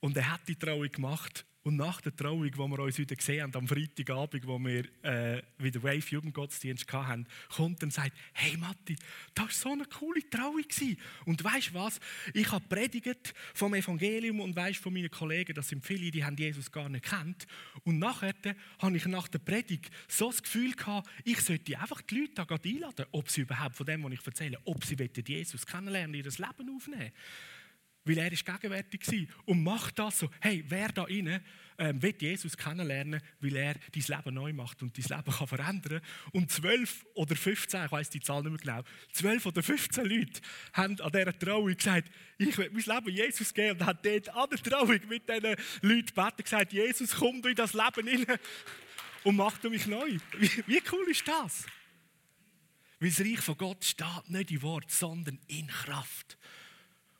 Und 0.00 0.16
er 0.16 0.30
hat 0.30 0.46
die 0.46 0.56
Trauung 0.56 0.90
gemacht 0.90 1.46
und 1.68 1.76
nach 1.76 2.00
der 2.00 2.16
Trauung, 2.16 2.50
wo 2.56 2.66
wir 2.66 2.78
uns 2.78 2.96
wieder 2.96 3.14
gesehen 3.14 3.42
haben, 3.42 3.54
am 3.54 3.68
Freitagabend, 3.68 4.46
wo 4.46 4.58
wir 4.58 4.84
äh, 5.02 5.42
wieder 5.58 5.82
Wave 5.82 6.08
Jugendgottesdienst 6.08 6.90
hatten, 6.90 7.26
kommt 7.54 7.82
und 7.82 7.92
sagt: 7.92 8.12
Hey 8.32 8.56
Matti, 8.56 8.96
das 9.34 9.44
war 9.44 9.52
so 9.52 9.72
eine 9.72 9.84
coole 9.84 10.28
Trauung. 10.30 10.62
Gewesen. 10.62 10.96
Und 11.26 11.44
weißt 11.44 11.68
du 11.68 11.74
was? 11.74 12.00
Ich 12.32 12.50
habe 12.50 12.64
predigt 12.66 13.34
vom 13.52 13.74
Evangelium 13.74 14.40
und 14.40 14.56
weißt 14.56 14.78
von 14.78 14.94
meinen 14.94 15.10
Kollegen, 15.10 15.54
das 15.54 15.68
sind 15.68 15.84
viele, 15.84 16.10
die 16.10 16.24
haben 16.24 16.36
Jesus 16.36 16.72
gar 16.72 16.88
nicht 16.88 17.04
kennt. 17.04 17.46
Und 17.84 17.98
nachher 17.98 18.32
habe 18.78 18.96
ich 18.96 19.04
nach 19.04 19.28
der 19.28 19.38
Predigt 19.38 19.90
so 20.08 20.30
das 20.30 20.42
Gefühl 20.42 20.72
gehabt, 20.72 21.08
ich 21.24 21.40
sollte 21.42 21.78
einfach 21.78 22.00
die 22.00 22.20
Leute 22.20 22.46
da 22.46 22.46
einladen, 22.46 23.06
ob 23.12 23.30
sie 23.30 23.42
überhaupt 23.42 23.76
von 23.76 23.84
dem, 23.84 24.02
was 24.04 24.12
ich 24.12 24.26
erzähle, 24.26 24.58
ob 24.64 24.84
sie 24.84 24.96
Jesus 25.26 25.66
kennenlernen, 25.66 26.14
ihr 26.14 26.24
Leben 26.24 26.74
aufnehmen 26.74 27.12
weil 28.08 28.18
er 28.18 28.32
ist 28.32 28.44
gegenwärtig 28.44 29.06
war 29.06 29.42
und 29.44 29.62
macht 29.62 29.98
das 29.98 30.20
so, 30.20 30.30
hey, 30.40 30.64
wer 30.66 30.88
da 30.88 31.02
rein 31.02 31.40
ähm, 31.78 32.02
will 32.02 32.14
Jesus 32.18 32.56
kennenlernen, 32.56 33.20
weil 33.40 33.56
er 33.56 33.74
dein 33.74 34.16
Leben 34.16 34.34
neu 34.34 34.52
macht 34.52 34.82
und 34.82 34.96
dein 34.96 35.16
Leben 35.18 35.36
kann 35.36 35.46
verändern. 35.46 36.00
Und 36.32 36.50
zwölf 36.50 37.06
oder 37.14 37.36
15, 37.36 37.84
ich 37.84 37.92
weiß 37.92 38.10
die 38.10 38.20
Zahl 38.20 38.42
nicht 38.42 38.64
mehr 38.64 38.82
genau, 38.82 38.88
zwölf 39.12 39.46
oder 39.46 39.62
15 39.62 40.04
Leute 40.06 40.40
haben 40.72 41.00
an 41.00 41.12
dieser 41.12 41.38
Trauung 41.38 41.76
gesagt, 41.76 42.10
ich 42.38 42.56
will 42.58 42.70
mein 42.72 42.96
Leben 42.96 43.16
Jesus 43.16 43.54
geben 43.54 43.78
und 43.80 43.86
hat 43.86 44.04
dort 44.04 44.28
an 44.30 44.50
der 44.50 44.58
Trauung 44.58 45.00
mit 45.08 45.28
diesen 45.28 45.56
Leuten 45.82 46.06
gebeten 46.06 46.42
gesagt, 46.42 46.72
Jesus, 46.72 47.14
komm 47.14 47.42
du 47.42 47.50
in 47.50 47.54
das 47.54 47.74
Leben 47.74 48.08
rein 48.08 48.38
und 49.22 49.36
mach 49.36 49.58
du 49.58 49.70
mich 49.70 49.86
neu. 49.86 50.18
Wie, 50.38 50.50
wie 50.66 50.82
cool 50.90 51.08
ist 51.10 51.28
das? 51.28 51.66
Weil 52.98 53.10
das 53.10 53.20
Reich 53.20 53.40
von 53.40 53.56
Gott 53.56 53.84
steht 53.84 54.28
nicht 54.28 54.50
in 54.50 54.62
Wort, 54.62 54.90
sondern 54.90 55.38
in 55.46 55.68
Kraft. 55.68 56.36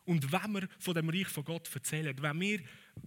Und 0.08 0.32
wenn 0.32 0.52
wir 0.52 0.68
von 0.78 0.94
dem 0.94 1.10
Reich 1.10 1.28
von 1.28 1.44
Gott 1.44 1.68
erzählen, 1.74 2.16
wenn 2.18 2.40
wir 2.40 2.60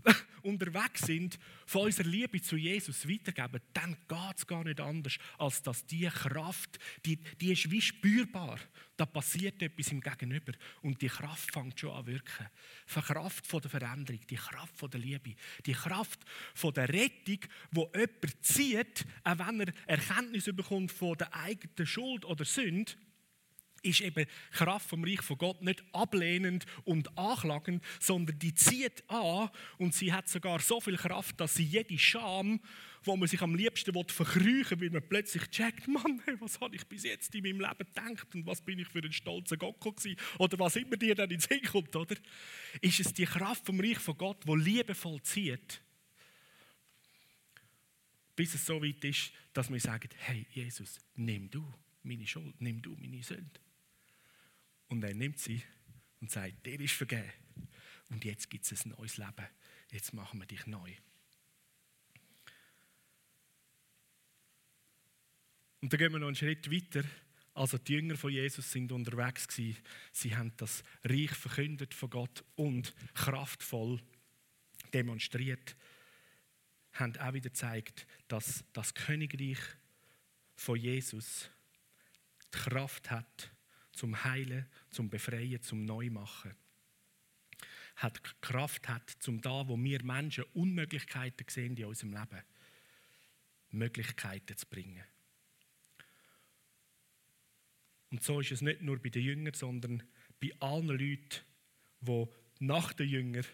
unterwegs 0.43 1.01
sind, 1.01 1.39
von 1.65 1.85
unserer 1.85 2.07
Liebe 2.07 2.39
zu 2.39 2.57
Jesus 2.57 3.09
weitergeben, 3.09 3.59
dann 3.73 3.97
geht 4.07 4.37
es 4.37 4.45
gar 4.45 4.63
nicht 4.63 4.79
anders, 4.79 5.17
als 5.39 5.63
dass 5.63 5.83
diese 5.87 6.11
Kraft, 6.11 6.77
die, 7.03 7.17
die 7.41 7.53
ist 7.53 7.71
wie 7.71 7.81
spürbar. 7.81 8.59
Da 8.95 9.07
passiert 9.07 9.63
etwas 9.63 9.91
im 9.91 9.99
Gegenüber 9.99 10.53
und 10.83 11.01
die 11.01 11.07
Kraft 11.07 11.51
fängt 11.51 11.79
schon 11.79 11.89
an 11.89 12.05
wirken. 12.05 12.47
Die 12.87 13.01
Kraft 13.01 13.47
von 13.47 13.61
der 13.61 13.71
Veränderung, 13.71 14.21
die 14.29 14.35
Kraft 14.35 14.77
von 14.77 14.91
der 14.91 14.99
Liebe, 14.99 15.33
die 15.65 15.73
Kraft 15.73 16.19
von 16.53 16.71
der 16.71 16.87
Rettung, 16.87 17.39
wo 17.71 17.91
jemand 17.95 18.45
zieht, 18.45 19.05
auch 19.23 19.39
wenn 19.39 19.61
er 19.61 19.73
Erkenntnis 19.87 20.45
bekommt 20.45 20.91
von 20.91 21.17
der 21.17 21.33
eigenen 21.33 21.87
Schuld 21.87 22.25
oder 22.25 22.45
Sünde, 22.45 22.93
ist 23.81 24.01
eben 24.01 24.25
Kraft 24.51 24.89
vom 24.89 25.03
Reich 25.03 25.21
von 25.21 25.37
Gott 25.37 25.61
nicht 25.61 25.83
ablehnend 25.93 26.65
und 26.83 27.17
anklagend, 27.17 27.83
sondern 27.99 28.37
die 28.39 28.53
zieht 28.53 29.03
an 29.09 29.49
und 29.77 29.93
sie 29.93 30.13
hat 30.13 30.29
sogar 30.29 30.59
so 30.59 30.79
viel 30.79 30.97
Kraft, 30.97 31.39
dass 31.39 31.55
sie 31.55 31.63
jede 31.63 31.97
Scham, 31.97 32.59
wo 33.03 33.17
man 33.17 33.27
sich 33.27 33.41
am 33.41 33.55
liebsten 33.55 33.93
verkrüchen 33.93 34.79
will, 34.79 34.93
weil 34.93 35.01
man 35.01 35.09
plötzlich 35.09 35.47
checkt, 35.49 35.87
Mann, 35.87 36.21
was 36.39 36.59
habe 36.59 36.75
ich 36.75 36.85
bis 36.85 37.03
jetzt 37.03 37.33
in 37.33 37.43
meinem 37.43 37.61
Leben 37.61 37.77
gedacht 37.77 38.35
und 38.35 38.45
was 38.45 38.61
bin 38.61 38.79
ich 38.79 38.87
für 38.87 38.99
ein 38.99 39.11
stolzer 39.11 39.57
Gott 39.57 39.79
gewesen 39.79 40.15
oder 40.37 40.59
was 40.59 40.75
immer 40.75 40.97
dir 40.97 41.15
dann 41.15 41.31
ins 41.31 41.45
Sinn 41.45 41.63
kommt, 41.63 41.95
oder? 41.95 42.15
Ist 42.81 42.99
es 42.99 43.13
die 43.13 43.25
Kraft 43.25 43.65
vom 43.65 43.79
Reich 43.79 43.99
von 43.99 44.17
Gott, 44.17 44.45
wo 44.45 44.55
liebevoll 44.55 45.21
zieht, 45.23 45.81
bis 48.35 48.53
es 48.53 48.65
so 48.65 48.81
weit 48.81 49.03
ist, 49.03 49.31
dass 49.53 49.71
wir 49.71 49.79
sagen, 49.79 50.09
hey 50.17 50.45
Jesus, 50.51 50.99
nimm 51.15 51.49
du 51.49 51.65
meine 52.03 52.25
Schuld, 52.25 52.59
nimm 52.59 52.81
du 52.81 52.95
meine 52.99 53.21
Sünde. 53.23 53.59
Und 54.91 55.05
er 55.05 55.13
nimmt 55.13 55.39
sie 55.39 55.63
und 56.19 56.29
sagt, 56.29 56.65
der 56.65 56.77
ist 56.81 56.95
vergeben. 56.95 57.31
Und 58.09 58.25
jetzt 58.25 58.49
gibt 58.49 58.69
es 58.69 58.85
ein 58.85 58.89
neues 58.89 59.15
Leben. 59.15 59.47
Jetzt 59.89 60.13
machen 60.13 60.37
wir 60.41 60.45
dich 60.45 60.67
neu. 60.67 60.91
Und 65.79 65.93
dann 65.93 65.97
gehen 65.97 66.11
wir 66.11 66.19
noch 66.19 66.27
einen 66.27 66.35
Schritt 66.35 66.69
weiter. 66.69 67.05
Also 67.53 67.77
die 67.77 67.93
Jünger 67.93 68.17
von 68.17 68.33
Jesus 68.33 68.69
sind 68.69 68.91
unterwegs 68.91 69.47
gewesen. 69.47 69.77
Sie 70.11 70.35
haben 70.35 70.51
das 70.57 70.83
Reich 71.05 71.31
verkündet 71.31 71.93
von 71.93 72.09
Gott 72.09 72.43
und 72.55 72.93
kraftvoll 73.13 74.01
demonstriert. 74.93 75.77
Haben 76.91 77.17
auch 77.17 77.33
wieder 77.33 77.49
gezeigt, 77.49 78.05
dass 78.27 78.65
das 78.73 78.93
Königreich 78.93 79.59
von 80.57 80.77
Jesus 80.77 81.49
die 82.53 82.57
Kraft 82.57 83.09
hat, 83.09 83.53
zum 84.01 84.23
Heilen, 84.23 84.65
zum 84.89 85.11
Befreien, 85.11 85.61
zum 85.61 85.85
Neumachen. 85.85 86.55
Hat 87.97 88.41
Kraft 88.41 88.89
hat, 88.89 89.07
zum 89.19 89.41
da, 89.41 89.67
wo 89.67 89.77
wir 89.77 90.03
Menschen 90.03 90.43
Unmöglichkeiten 90.55 91.45
sehen 91.47 91.77
in 91.77 91.85
unserem 91.85 92.13
Leben, 92.13 92.41
Möglichkeiten 93.69 94.57
zu 94.57 94.65
bringen. 94.65 95.03
Und 98.09 98.23
so 98.23 98.39
ist 98.39 98.51
es 98.51 98.61
nicht 98.61 98.81
nur 98.81 98.97
bei 98.97 99.09
den 99.09 99.21
Jüngern, 99.21 99.53
sondern 99.53 100.01
bei 100.39 100.49
allen 100.59 100.87
Leuten, 100.87 101.45
die 101.99 102.25
nach 102.57 102.93
den 102.93 103.07
Jüngern 103.07 103.45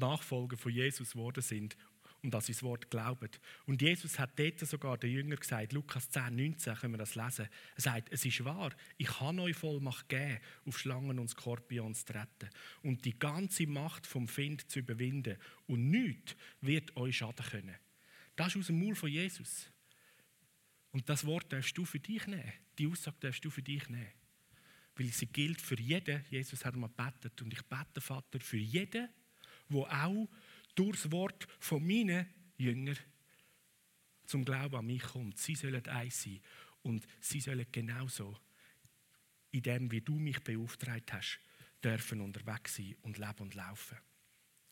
Nachfolger 0.00 0.56
von 0.56 0.72
Jesus 0.72 1.12
geworden 1.12 1.42
sind 1.42 1.76
und 2.22 2.34
an 2.34 2.40
sein 2.40 2.60
Wort 2.62 2.90
glauben. 2.90 3.30
Und 3.66 3.82
Jesus 3.82 4.18
hat 4.18 4.38
dort 4.38 4.60
sogar 4.60 4.98
den 4.98 5.12
Jüngern 5.12 5.38
gesagt, 5.38 5.72
Lukas 5.72 6.10
10, 6.10 6.36
19 6.36 6.74
können 6.74 6.94
wir 6.94 6.98
das 6.98 7.14
lesen. 7.14 7.48
Er 7.76 7.80
sagt, 7.80 8.12
es 8.12 8.24
ist 8.24 8.44
wahr, 8.44 8.72
ich 8.98 9.20
habe 9.20 9.40
euch 9.42 9.56
Vollmacht 9.56 10.08
gegeben, 10.08 10.38
auf 10.66 10.78
Schlangen 10.78 11.18
und 11.18 11.28
Skorpions 11.28 12.04
zu 12.04 12.12
retten 12.12 12.50
und 12.82 13.04
die 13.04 13.18
ganze 13.18 13.66
Macht 13.66 14.06
vom 14.06 14.28
Find 14.28 14.70
zu 14.70 14.80
überwinden 14.80 15.36
und 15.66 15.90
nichts 15.90 16.36
wird 16.60 16.96
euch 16.96 17.18
schaden 17.18 17.46
können. 17.46 17.76
Das 18.36 18.48
ist 18.48 18.60
aus 18.60 18.66
dem 18.68 18.78
Maul 18.78 18.94
von 18.94 19.10
Jesus. 19.10 19.70
Und 20.92 21.08
das 21.08 21.24
Wort 21.24 21.52
darfst 21.52 21.76
du 21.76 21.84
für 21.84 22.00
dich 22.00 22.26
nehmen. 22.26 22.52
Die 22.78 22.86
Aussage 22.86 23.16
darfst 23.20 23.44
du 23.44 23.50
für 23.50 23.62
dich 23.62 23.88
nehmen. 23.88 24.08
Weil 24.96 25.06
sie 25.08 25.26
gilt 25.26 25.60
für 25.60 25.78
jeden. 25.78 26.24
Jesus 26.30 26.64
hat 26.64 26.74
mal 26.74 26.88
gebetet. 26.88 27.40
Und 27.42 27.52
ich 27.52 27.62
bete, 27.62 28.00
Vater, 28.00 28.40
für 28.40 28.56
jeden, 28.56 29.08
der 29.68 30.04
auch 30.04 30.28
durchs 30.80 31.10
Wort 31.10 31.46
von 31.58 31.86
meinen 31.86 32.26
Jüngern 32.56 32.96
zum 34.24 34.46
Glauben 34.46 34.76
an 34.76 34.86
mich 34.86 35.02
kommt. 35.02 35.36
Sie 35.36 35.54
sollen 35.54 35.86
eins 35.86 36.22
sein 36.22 36.40
und 36.82 37.06
sie 37.20 37.40
sollen 37.40 37.66
genauso 37.70 38.38
in 39.50 39.62
dem, 39.62 39.90
wie 39.90 40.00
du 40.00 40.14
mich 40.14 40.40
beauftragt 40.40 41.12
hast, 41.12 41.38
dürfen 41.84 42.22
unterwegs 42.22 42.76
sein 42.76 42.96
und 43.02 43.18
leben 43.18 43.40
und 43.40 43.54
laufen. 43.54 43.98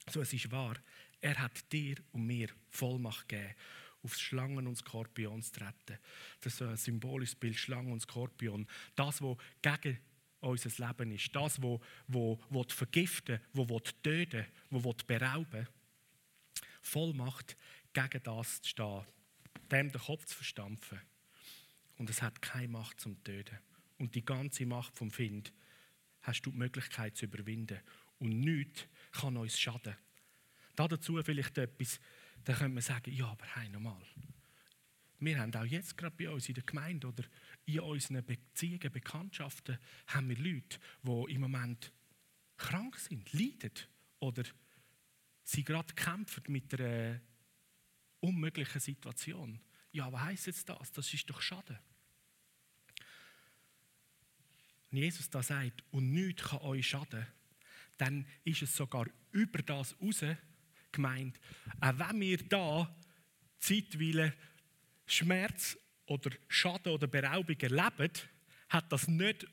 So, 0.09 0.23
es 0.23 0.33
ist 0.33 0.50
wahr, 0.50 0.77
er 1.21 1.38
hat 1.38 1.71
dir 1.71 1.97
und 2.12 2.27
mir 2.27 2.49
Vollmacht 2.71 3.29
gegeben, 3.29 3.55
auf 4.03 4.17
Schlangen 4.17 4.67
und 4.67 4.77
Skorpion 4.77 5.43
zu 5.43 5.53
treten. 5.53 5.99
Das 6.41 6.55
ist 6.55 6.62
ein 6.62 6.77
symbolisches 6.79 7.35
Bild, 7.35 7.57
Schlangen 7.57 7.93
und 7.93 8.00
Skorpion. 8.00 8.67
Das, 8.95 9.21
was 9.21 9.37
gegen 9.61 9.99
unser 10.41 10.87
Leben 10.87 11.11
ist. 11.11 11.35
Das, 11.37 11.61
was 11.61 11.81
wo, 12.07 12.41
wo 12.49 12.62
vergiften 12.62 13.41
wo, 13.53 13.69
wo 13.69 13.81
töten 13.81 14.47
wo 14.71 14.95
berauben 15.07 15.69
Vollmacht, 16.82 17.56
gegen 17.92 18.23
das 18.23 18.62
zu 18.62 18.68
stehen, 18.70 19.06
dem 19.70 19.90
den 19.90 20.00
Kopf 20.00 20.25
zu 20.26 20.37
verstampfen. 20.37 21.00
Und 21.97 22.11
es 22.11 22.23
hat 22.23 22.40
keine 22.40 22.68
Macht 22.68 23.00
zum 23.00 23.23
Töten. 23.25 23.58
Und 23.99 24.14
die 24.14 24.25
ganze 24.25 24.66
Macht 24.66 24.97
vom 24.97 25.11
Find 25.11 25.52
hast 26.23 26.42
du 26.42 26.50
die 26.50 26.58
Möglichkeit 26.58 27.16
zu 27.16 27.25
überwinden. 27.26 27.80
Und 28.18 28.40
nichts 28.40 28.87
kann 29.12 29.37
uns 29.37 29.58
schaden. 29.58 29.97
dazu 30.76 31.20
vielleicht 31.23 31.58
etwas, 31.58 32.00
da 32.44 32.54
können 32.54 32.75
wir 32.75 32.82
sagen, 32.82 33.12
ja, 33.12 33.26
aber 33.26 33.47
hey, 33.54 33.68
nochmal. 33.68 34.02
Wir 35.20 35.40
haben 35.40 35.54
auch 35.54 35.64
jetzt 35.64 35.97
gerade 35.97 36.14
bei 36.16 36.30
uns 36.30 36.49
in 36.49 36.54
der 36.54 36.62
Gemeinde 36.62 37.08
oder 37.08 37.25
in 37.66 37.80
unseren 37.80 38.25
Beziehungen, 38.25 38.92
Bekanntschaften, 38.92 39.78
haben 40.06 40.28
wir 40.28 40.38
Leute, 40.38 40.78
die 41.02 41.35
im 41.35 41.40
Moment 41.40 41.92
krank 42.56 42.97
sind, 42.97 43.32
leiden 43.32 43.73
oder 44.20 44.44
sie 45.49 45.64
gerade 45.64 45.95
kämpfen 45.95 46.43
mit 46.49 46.78
einer 46.78 47.21
unmöglichen 48.21 48.81
Situation. 48.81 49.59
Ja, 49.93 50.12
was 50.12 50.21
heisst 50.21 50.47
jetzt 50.47 50.69
das? 50.69 50.93
Das 50.93 51.14
ist 51.14 51.28
doch 51.31 51.40
schade. 51.40 51.78
Wenn 54.90 55.02
Jesus 55.02 55.31
da 55.31 55.43
sagt, 55.43 55.85
und 55.90 56.12
nichts 56.12 56.43
kann 56.43 56.61
euch 56.61 56.87
schaden, 56.87 57.26
dann 57.97 58.26
ist 58.45 58.62
es 58.62 58.76
sogar 58.76 59.07
über 59.33 59.62
das 59.62 59.97
raus 60.00 60.23
gemeint. 60.93 61.40
Auch 61.81 61.99
wenn 61.99 62.21
wir 62.21 62.38
da 62.49 62.97
zeitweise 63.59 64.35
Schmerz 65.07 65.78
oder 66.07 66.31
Schaden 66.49 66.93
oder 66.93 67.07
Beraubung 67.07 67.59
erleben, 67.59 68.12
hat 68.69 68.93
das 68.93 69.09
nicht 69.09 69.47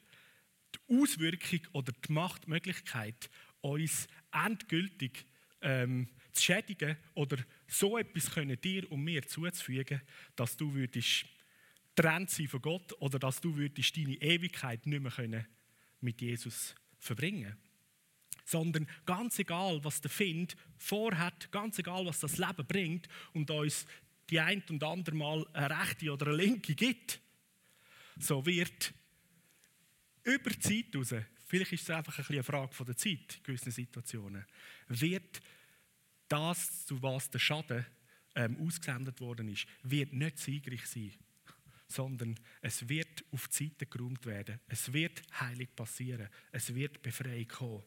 die 0.75 1.01
Auswirkung 1.01 1.61
oder 1.71 1.93
die 1.93 2.11
Machtmöglichkeit, 2.11 3.29
uns 3.61 4.07
endgültig 4.31 5.25
ähm, 5.65 6.07
zu 6.31 6.43
schädigen 6.43 6.95
oder 7.15 7.37
so 7.67 7.97
etwas 7.97 8.31
können 8.31 8.59
dir 8.61 8.89
und 8.91 9.03
mir 9.03 9.25
zuzufügen, 9.27 10.01
dass 10.35 10.55
du 10.55 10.73
würdest 10.73 11.25
trennt 11.95 12.29
sein 12.29 12.47
von 12.47 12.61
Gott 12.61 12.93
oder 13.01 13.19
dass 13.19 13.41
du 13.41 13.55
würdest 13.55 13.97
deine 13.97 14.15
Ewigkeit 14.21 14.85
nicht 14.85 15.01
mehr 15.01 15.11
können 15.11 15.45
mit 16.01 16.21
Jesus 16.21 16.75
verbringen. 16.99 17.57
Sondern 18.43 18.87
ganz 19.05 19.39
egal, 19.39 19.83
was 19.83 20.01
der 20.01 20.11
Find 20.11 20.55
vorhat, 20.77 21.51
ganz 21.51 21.79
egal, 21.79 22.05
was 22.05 22.19
das 22.19 22.37
Leben 22.37 22.67
bringt 22.67 23.07
und 23.33 23.49
uns 23.49 23.87
die 24.29 24.39
ein 24.39 24.61
und 24.69 24.83
andere 24.83 25.15
Mal 25.15 25.47
eine 25.53 25.81
rechte 25.81 26.11
oder 26.11 26.27
eine 26.27 26.37
linke 26.37 26.75
gibt, 26.75 27.19
so 28.19 28.45
wird 28.45 28.93
über 30.23 30.49
die 30.49 30.59
Zeit 30.59 30.95
raus, 30.95 31.13
vielleicht 31.45 31.73
ist 31.73 31.83
es 31.83 31.89
einfach 31.89 32.17
ein 32.19 32.25
eine 32.27 32.43
Frage 32.43 32.85
der 32.85 32.97
Zeit 32.97 33.37
in 33.37 33.43
gewissen 33.43 33.71
Situationen, 33.71 34.45
wird 34.87 35.41
das, 36.27 36.85
zu 36.85 37.01
was 37.01 37.29
der 37.29 37.39
Schaden 37.39 37.85
ähm, 38.35 38.57
ausgesendet 38.65 39.19
worden 39.21 39.47
ist, 39.47 39.67
wird 39.83 40.13
nicht 40.13 40.37
siegreich 40.37 40.85
sein, 40.85 41.13
sondern 41.87 42.35
es 42.61 42.87
wird 42.89 43.23
auf 43.31 43.47
die 43.47 43.65
Seite 43.65 43.85
geräumt 43.85 44.25
werden. 44.25 44.59
Es 44.67 44.91
wird 44.91 45.21
heilig 45.39 45.75
passieren. 45.75 46.29
Es 46.51 46.73
wird 46.73 47.01
Befreiung 47.01 47.47
kommen. 47.47 47.83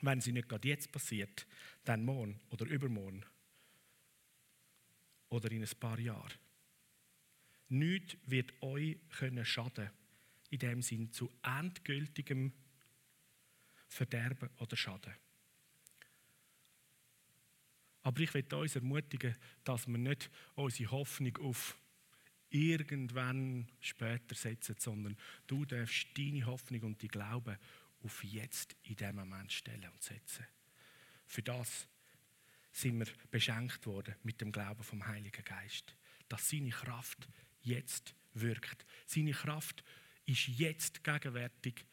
Wenn 0.00 0.20
sie 0.20 0.32
nicht 0.32 0.48
gerade 0.48 0.68
jetzt 0.68 0.90
passiert, 0.90 1.46
dann 1.84 2.04
morgen 2.04 2.40
oder 2.50 2.66
übermorgen 2.66 3.24
oder 5.28 5.50
in 5.50 5.62
ein 5.62 5.78
paar 5.78 5.98
Jahren. 5.98 6.32
Nichts 7.68 8.16
wird 8.26 8.52
euch 8.62 8.98
können 9.10 9.44
schaden, 9.44 9.90
in 10.50 10.58
dem 10.58 10.82
Sinn 10.82 11.10
zu 11.12 11.30
endgültigem 11.42 12.52
Verderben 13.88 14.50
oder 14.58 14.76
Schaden. 14.76 15.14
Aber 18.02 18.20
ich 18.20 18.34
will 18.34 18.44
uns 18.54 18.74
ermutigen, 18.74 19.36
dass 19.64 19.86
wir 19.86 19.98
nicht 19.98 20.30
unsere 20.54 20.90
Hoffnung 20.90 21.36
auf 21.38 21.78
irgendwann 22.50 23.68
später 23.80 24.34
setzen, 24.34 24.76
sondern 24.78 25.16
du 25.46 25.64
darfst 25.64 26.06
deine 26.16 26.44
Hoffnung 26.46 26.82
und 26.82 27.02
die 27.02 27.08
Glaube 27.08 27.58
auf 28.02 28.24
jetzt 28.24 28.76
in 28.82 28.96
dem 28.96 29.16
Moment 29.16 29.52
stellen 29.52 29.88
und 29.88 30.02
setzen. 30.02 30.44
Für 31.26 31.42
das 31.42 31.88
sind 32.72 32.98
wir 32.98 33.06
beschenkt 33.30 33.86
worden 33.86 34.14
mit 34.22 34.40
dem 34.40 34.52
Glauben 34.52 34.82
vom 34.82 35.06
Heiligen 35.06 35.44
Geist, 35.44 35.94
dass 36.28 36.50
seine 36.50 36.70
Kraft 36.70 37.28
jetzt 37.62 38.14
wirkt. 38.34 38.84
Seine 39.06 39.32
Kraft 39.32 39.84
ist 40.26 40.48
jetzt 40.48 41.04
gegenwärtig. 41.04 41.84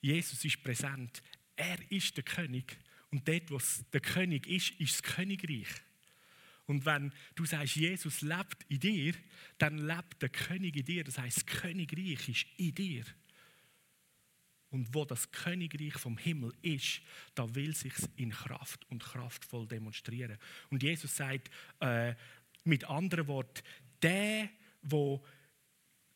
Jesus 0.00 0.44
ist 0.44 0.62
präsent. 0.62 1.22
Er 1.56 1.78
ist 1.90 2.16
der 2.16 2.24
König. 2.24 2.78
Und 3.10 3.26
dort, 3.26 3.50
wo 3.50 3.60
der 3.92 4.00
König 4.00 4.46
ist, 4.46 4.70
ist 4.80 4.94
das 4.94 5.02
Königreich. 5.02 5.68
Und 6.66 6.86
wenn 6.86 7.12
du 7.34 7.44
sagst, 7.44 7.74
Jesus 7.74 8.20
lebt 8.20 8.64
in 8.68 8.78
dir, 8.78 9.14
dann 9.58 9.78
lebt 9.78 10.22
der 10.22 10.28
König 10.28 10.76
in 10.76 10.84
dir. 10.84 11.02
Das 11.02 11.18
heißt, 11.18 11.38
das 11.38 11.46
Königreich 11.46 12.28
ist 12.28 12.46
in 12.56 12.74
dir. 12.74 13.04
Und 14.70 14.94
wo 14.94 15.04
das 15.04 15.32
Königreich 15.32 15.94
vom 15.94 16.16
Himmel 16.16 16.52
ist, 16.62 17.00
da 17.34 17.52
will 17.56 17.74
sich 17.74 17.92
in 18.14 18.30
Kraft 18.30 18.88
und 18.88 19.02
kraftvoll 19.02 19.66
demonstrieren. 19.66 20.38
Und 20.70 20.84
Jesus 20.84 21.16
sagt 21.16 21.50
äh, 21.80 22.14
mit 22.62 22.84
anderen 22.84 23.26
Worten, 23.26 23.64
der, 24.00 24.48
wo 24.82 25.24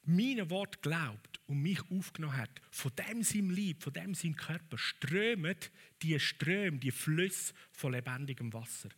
mein 0.06 0.50
Wort 0.50 0.82
glaubt 0.82 1.40
und 1.46 1.62
mich 1.62 1.80
aufgenommen 1.90 2.36
hat, 2.36 2.60
von 2.70 2.92
dem 2.96 3.22
sein 3.22 3.50
Lieb, 3.50 3.82
von 3.82 3.92
dem 3.92 4.14
sein 4.14 4.36
Körper 4.36 4.78
strömen 4.78 5.56
die 6.02 6.18
Ströme, 6.18 6.78
die 6.78 6.90
Flüsse 6.90 7.54
von 7.72 7.92
lebendigem 7.92 8.52
Wasser. 8.52 8.90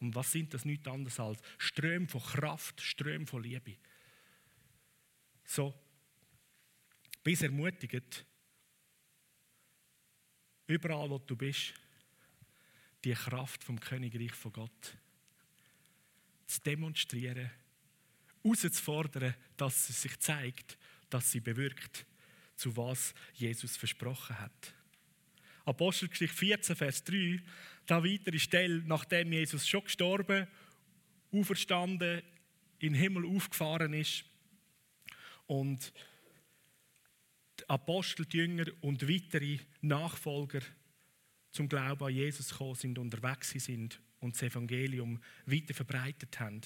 Und 0.00 0.14
was 0.14 0.32
sind 0.32 0.52
das 0.52 0.64
nichts 0.64 0.88
anderes 0.88 1.18
als 1.20 1.40
Ströme 1.58 2.08
von 2.08 2.20
Kraft, 2.20 2.80
Ströme 2.80 3.26
von 3.26 3.42
Liebe. 3.42 3.76
So, 5.44 5.74
bis 7.22 7.42
ermutigt, 7.42 8.24
überall 10.66 11.10
wo 11.10 11.18
du 11.18 11.36
bist, 11.36 11.74
die 13.04 13.12
Kraft 13.12 13.62
vom 13.62 13.78
Königreich 13.78 14.32
von 14.32 14.52
Gott 14.52 14.96
zu 16.46 16.60
demonstrieren, 16.62 17.50
herauszufordern, 18.42 19.34
dass 19.56 19.86
sie 19.86 19.92
sich 19.92 20.18
zeigt, 20.18 20.78
dass 21.10 21.30
sie 21.30 21.40
bewirkt, 21.40 22.06
zu 22.56 22.76
was 22.76 23.14
Jesus 23.34 23.76
versprochen 23.76 24.38
hat. 24.38 24.74
Apostelgeschichte 25.64 26.36
14, 26.36 26.76
Vers 26.76 27.04
3, 27.04 27.40
da 27.86 28.02
weitere 28.04 28.38
Stelle, 28.38 28.82
nachdem 28.84 29.32
Jesus 29.32 29.68
schon 29.68 29.84
gestorben, 29.84 30.46
auferstanden, 31.32 32.22
in 32.78 32.94
den 32.94 33.00
Himmel 33.00 33.24
aufgefahren 33.26 33.92
ist 33.94 34.24
und 35.46 35.92
die 37.60 37.68
Apostel, 37.68 38.26
die 38.26 38.38
Jünger 38.38 38.66
und 38.80 39.08
weitere 39.08 39.58
Nachfolger 39.82 40.60
zum 41.52 41.68
Glauben 41.68 42.04
an 42.04 42.12
Jesus 42.12 42.50
gekommen 42.50 42.74
sind, 42.74 42.98
unterwegs 42.98 43.50
sind 43.50 44.00
und 44.18 44.34
das 44.34 44.42
Evangelium 44.42 45.22
weiter 45.46 45.74
verbreitet 45.74 46.40
haben. 46.40 46.62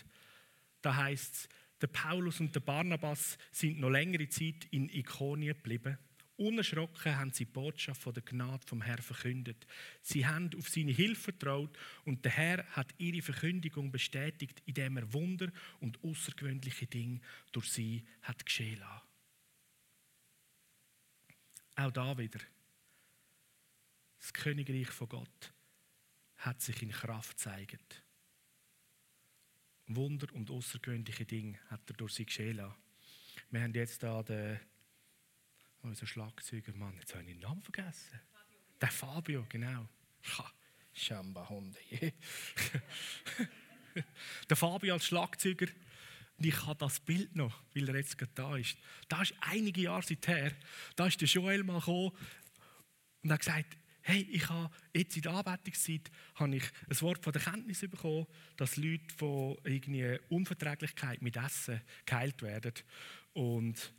Da 0.80 0.96
heißt 0.96 1.34
es, 1.34 1.48
der 1.80 1.88
Paulus 1.88 2.40
und 2.40 2.54
der 2.54 2.60
Barnabas 2.60 3.38
sind 3.52 3.78
noch 3.78 3.90
längere 3.90 4.28
Zeit 4.28 4.66
in 4.70 4.88
Ikonien 4.88 5.54
geblieben. 5.54 5.98
Unerschrocken 6.38 7.16
haben 7.16 7.32
sie 7.32 7.46
die 7.46 7.52
Botschaft 7.52 8.02
von 8.02 8.12
der 8.12 8.22
Gnade 8.22 8.66
vom 8.66 8.82
Herrn 8.82 9.00
verkündet. 9.00 9.66
Sie 10.02 10.26
haben 10.26 10.50
auf 10.56 10.68
seine 10.68 10.92
Hilfe 10.92 11.32
vertraut 11.32 11.78
und 12.04 12.24
der 12.24 12.32
Herr 12.32 12.66
hat 12.72 12.94
ihre 12.98 13.22
Verkündigung 13.22 13.90
bestätigt, 13.90 14.62
indem 14.66 14.98
er 14.98 15.12
Wunder 15.14 15.50
und 15.80 16.02
außergewöhnliche 16.04 16.86
Dinge 16.86 17.20
durch 17.52 17.70
sie 17.70 18.04
hat 18.22 18.44
geschehen 18.44 18.80
lassen. 18.80 19.06
Auch 21.76 21.90
da 21.90 22.16
wieder. 22.18 22.40
Das 24.18 24.32
Königreich 24.32 24.88
von 24.88 25.08
Gott 25.08 25.52
hat 26.38 26.60
sich 26.60 26.82
in 26.82 26.90
Kraft 26.90 27.36
gezeigt. 27.36 28.02
Wunder 29.88 30.32
und 30.32 30.50
außergewöhnliche 30.50 31.24
Dinge 31.24 31.58
hat 31.68 31.88
er 31.88 31.94
durch 31.94 32.14
sie 32.14 32.26
geschehen 32.26 32.56
lassen. 32.56 32.74
Wir 33.50 33.62
haben 33.62 33.74
jetzt 33.74 34.02
da 34.02 34.22
den, 34.22 34.58
unser 35.82 36.06
Schlagzeuger, 36.06 36.72
Mann, 36.74 36.96
jetzt 36.98 37.14
habe 37.14 37.24
ich 37.24 37.30
den 37.30 37.40
Namen 37.40 37.62
vergessen. 37.62 38.20
Fabio. 38.32 38.78
Der 38.80 38.90
Fabio, 38.90 39.46
genau. 39.48 39.88
Ha, 40.38 40.52
Schamba 40.92 41.48
Hunde. 41.48 41.78
der 44.50 44.56
Fabio 44.56 44.94
als 44.94 45.06
Schlagzeuger, 45.06 45.66
Und 46.38 46.46
ich 46.46 46.66
habe 46.66 46.78
das 46.78 46.98
Bild 47.00 47.36
noch, 47.36 47.62
weil 47.74 47.88
er 47.88 47.96
jetzt 47.96 48.18
gerade 48.18 48.32
da 48.34 48.56
ist. 48.56 48.76
Da 49.08 49.22
ist 49.22 49.34
einige 49.40 49.82
Jahre 49.82 50.02
seither, 50.02 50.52
da 50.96 51.06
ist 51.06 51.20
der 51.20 51.28
Joel 51.28 51.62
mal 51.62 51.78
gekommen 51.78 52.12
und 53.22 53.32
hat 53.32 53.40
gesagt, 53.40 53.76
hey, 54.06 54.26
ich 54.30 54.48
habe 54.48 54.70
jetzt 54.94 55.16
in 55.16 55.22
der 55.22 55.32
Anbetungszeit 55.32 56.12
habe 56.36 56.56
ich 56.56 56.62
ein 56.88 57.00
Wort 57.00 57.24
von 57.24 57.32
der 57.32 57.42
Kenntnis 57.42 57.80
bekommen, 57.80 58.26
dass 58.56 58.76
Leute 58.76 59.12
von 59.16 59.56
irgendwie 59.64 60.18
Unverträglichkeit 60.28 61.22
mit 61.22 61.36
Essen 61.36 61.80
geheilt 62.04 62.40
werden. 62.40 62.72
Und 63.32 63.92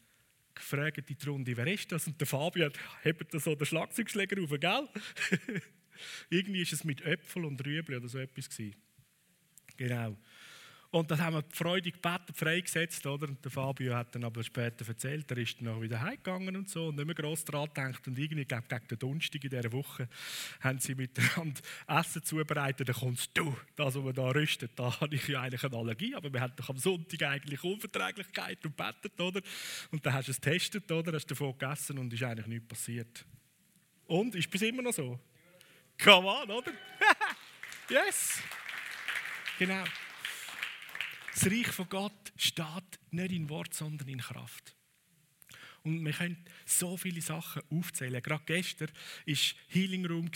gefragt 0.55 1.09
in 1.09 1.17
die 1.17 1.25
Runde, 1.25 1.57
wer 1.57 1.67
ist 1.67 1.91
das? 1.91 2.07
Und 2.07 2.19
der 2.21 2.25
Fabian 2.25 2.71
hebt 3.03 3.33
da 3.33 3.39
so 3.39 3.53
den 3.53 3.65
Schlagzeugschläger 3.65 4.41
auf, 4.41 4.49
gell? 4.49 4.87
Irgendwie 6.29 6.61
ist 6.61 6.73
es 6.73 6.83
mit 6.85 7.01
Äpfel 7.01 7.43
und 7.43 7.63
Rüebli 7.65 7.97
oder 7.97 8.07
so 8.07 8.17
etwas. 8.17 8.47
Genau. 9.75 10.17
Und 10.89 11.11
dann 11.11 11.19
haben 11.19 11.35
wir 11.35 11.43
freudig 11.51 12.01
gebeten, 12.01 12.33
freigesetzt, 12.33 13.05
oder? 13.05 13.27
Und 13.27 13.43
der 13.43 13.51
Fabio 13.51 13.93
hat 13.93 14.15
dann 14.15 14.23
aber 14.23 14.41
später 14.41 14.87
erzählt, 14.87 15.29
er 15.29 15.37
ist 15.37 15.59
dann 15.59 15.67
auch 15.67 15.81
wieder 15.81 15.99
heimgegangen 15.99 16.55
und 16.55 16.69
so 16.69 16.87
und 16.87 16.95
nicht 16.95 17.05
mehr 17.05 17.15
gross 17.15 17.43
daran 17.43 17.67
gedacht. 17.67 18.07
Und 18.07 18.17
irgendwie 18.17 18.45
gegen, 18.45 18.63
gegen 18.67 18.87
den 18.87 18.99
Donnerstag 18.99 19.43
in 19.43 19.49
dieser 19.49 19.71
Woche 19.73 20.07
haben 20.61 20.79
sie 20.79 20.95
miteinander 20.95 21.61
Essen 21.87 22.23
zubereitet. 22.23 22.87
Dann 22.87 22.95
kommst 22.95 23.31
du, 23.33 23.53
das, 23.75 23.95
was 23.95 24.03
wir 24.03 24.13
da 24.13 24.29
rüsten, 24.29 24.69
da 24.75 24.99
habe 25.01 25.13
ich 25.15 25.27
ja 25.27 25.41
eigentlich 25.41 25.63
eine 25.65 25.75
Allergie, 25.75 26.15
aber 26.15 26.31
wir 26.31 26.39
hatten 26.39 26.55
doch 26.55 26.69
am 26.69 26.77
Sonntag 26.77 27.21
eigentlich 27.23 27.63
Unverträglichkeit 27.63 28.65
und 28.65 28.77
betet, 28.77 29.19
oder? 29.19 29.41
Und 29.91 30.05
dann 30.05 30.13
hast 30.13 30.29
du 30.29 30.31
es 30.31 30.39
getestet, 30.39 30.89
oder? 30.89 31.11
Hast 31.11 31.29
davon 31.29 31.57
gegessen 31.57 31.97
und 31.97 32.13
ist 32.13 32.23
eigentlich 32.23 32.47
nichts 32.47 32.67
passiert. 32.67 33.25
Und, 34.05 34.35
ist 34.35 34.49
bis 34.49 34.61
immer 34.61 34.83
noch 34.83 34.93
so? 34.93 35.19
Come 36.01 36.27
on, 36.27 36.49
oder? 36.49 36.71
yes! 37.89 38.41
Genau. 39.59 39.83
Das 41.37 41.51
Reich 41.51 41.67
von 41.67 41.87
Gott 41.87 42.33
steht 42.35 42.99
nicht 43.11 43.31
in 43.31 43.47
Wort, 43.47 43.71
sondern 43.71 44.07
in 44.07 44.17
Kraft. 44.17 44.75
Und 45.83 46.03
wir 46.03 46.11
können 46.11 46.43
so 46.65 46.97
viele 46.97 47.21
Sachen 47.21 47.61
aufzählen. 47.69 48.23
Gerade 48.23 48.43
gestern 48.43 48.87
war 48.87 49.35
Healing 49.67 50.07
Room 50.07 50.31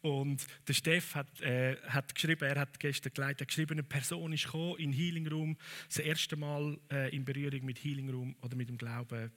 und 0.00 0.44
der 0.66 0.72
Steff 0.72 1.14
hat, 1.14 1.40
äh, 1.42 1.76
hat 1.82 2.12
geschrieben, 2.16 2.42
er 2.42 2.58
hat 2.58 2.80
gestern 2.80 3.14
geleitet, 3.14 3.46
geschrieben, 3.46 3.74
eine 3.74 3.84
Person 3.84 4.32
ist 4.32 4.46
gekommen 4.46 4.78
in 4.78 4.92
Healing 4.92 5.28
Room, 5.28 5.56
das 5.86 5.98
erste 5.98 6.34
Mal 6.34 6.76
äh, 6.90 7.14
in 7.14 7.24
Berührung 7.24 7.64
mit 7.64 7.78
Healing 7.84 8.10
Room 8.10 8.34
oder 8.42 8.56
mit 8.56 8.68
dem 8.68 8.78
Glauben, 8.78 9.30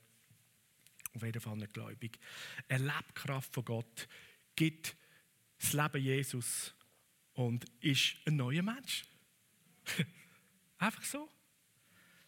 auf 1.14 1.22
jeden 1.22 1.40
Fall 1.40 1.56
nicht 1.56 1.76
gläubig. 1.76 2.18
Er 2.68 2.80
lebt 2.80 3.10
die 3.10 3.14
Kraft 3.14 3.54
von 3.54 3.64
Gott, 3.64 4.08
gibt 4.56 4.98
das 5.60 5.74
Leben 5.74 6.02
Jesus 6.02 6.74
und 7.34 7.64
ist 7.80 8.16
ein 8.26 8.38
neuer 8.38 8.64
Mensch. 8.64 9.06
Einfach 10.78 11.04
so. 11.04 11.30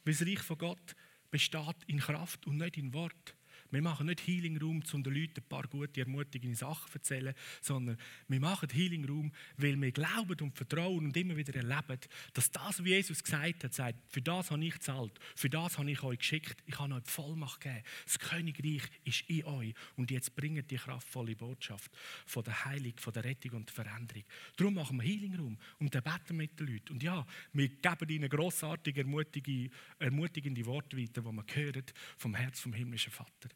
Weil 0.04 0.14
das 0.14 0.22
Reich 0.22 0.40
von 0.40 0.58
Gott 0.58 0.96
besteht 1.30 1.84
in 1.88 2.00
Kraft 2.00 2.48
und 2.48 2.58
nicht 2.58 2.78
in 2.78 2.94
Wort. 2.94 3.37
Wir 3.72 3.82
machen 3.82 4.08
nicht 4.08 4.26
Healing 4.26 4.58
Room, 4.58 4.84
um 4.94 5.04
den 5.04 5.14
Leuten 5.14 5.40
ein 5.40 5.48
paar 5.48 5.64
gute, 5.68 6.02
ermutigende 6.02 6.56
Sachen 6.56 6.90
zu 6.92 6.98
erzählen, 6.98 7.34
sondern 7.62 7.98
wir 8.28 8.40
machen 8.40 8.70
Healing 8.70 9.06
Room, 9.06 9.32
weil 9.58 9.80
wir 9.80 9.92
glauben 9.92 10.40
und 10.42 10.56
vertrauen 10.56 11.06
und 11.06 11.18
immer 11.18 11.36
wieder 11.36 11.56
erleben, 11.56 12.00
dass 12.34 12.52
das, 12.52 12.84
wie 12.84 12.90
Jesus 12.90 13.24
gesagt 13.24 13.64
hat, 13.64 13.74
sagt, 13.74 13.98
für 14.08 14.22
das 14.22 14.52
habe 14.52 14.64
ich 14.64 14.74
gezahlt, 14.74 15.20
für 15.36 15.50
das 15.50 15.78
habe 15.78 15.92
ich 15.92 16.02
euch 16.04 16.20
geschickt, 16.20 16.64
ich 16.66 16.80
habe 16.80 16.94
euch 16.94 17.04
die 17.04 17.10
Vollmacht 17.10 17.62
gegeben. 17.62 17.84
Das 18.06 18.20
Königreich 18.20 18.84
ist 19.04 19.22
in 19.30 19.44
euch 19.46 19.74
und 19.96 20.12
jetzt 20.12 20.36
bringt 20.36 20.70
die 20.72 20.78
kraftvolle 20.78 21.36
Botschaft 21.36 21.92
von 22.26 22.44
der 22.44 22.66
Heilung, 22.66 22.94
von 22.98 23.14
der 23.14 23.24
Rettung 23.24 23.52
und 23.52 23.68
der 23.68 23.76
Veränderung. 23.76 24.24
Darum 24.56 24.74
machen 24.74 24.98
wir 24.98 25.04
Healing 25.04 25.36
Room 25.36 25.58
und 25.80 25.94
dann 25.94 26.04
beten 26.04 26.38
mit 26.38 26.60
den 26.60 26.68
Leuten. 26.68 26.94
Und 26.94 27.04
ja, 27.04 27.26
wir 27.54 27.70
geben 27.70 28.10
ihnen 28.10 28.30
grossartige, 28.30 29.02
ermutigende, 29.02 30.66
Worte 30.66 30.98
weiter, 30.98 31.22
die 31.22 31.32
man 31.32 31.46
hört 31.54 31.94
vom 32.18 32.36
Herz 32.36 32.60
vom 32.60 32.74
himmlischen 32.74 33.12
Vater. 33.12 33.50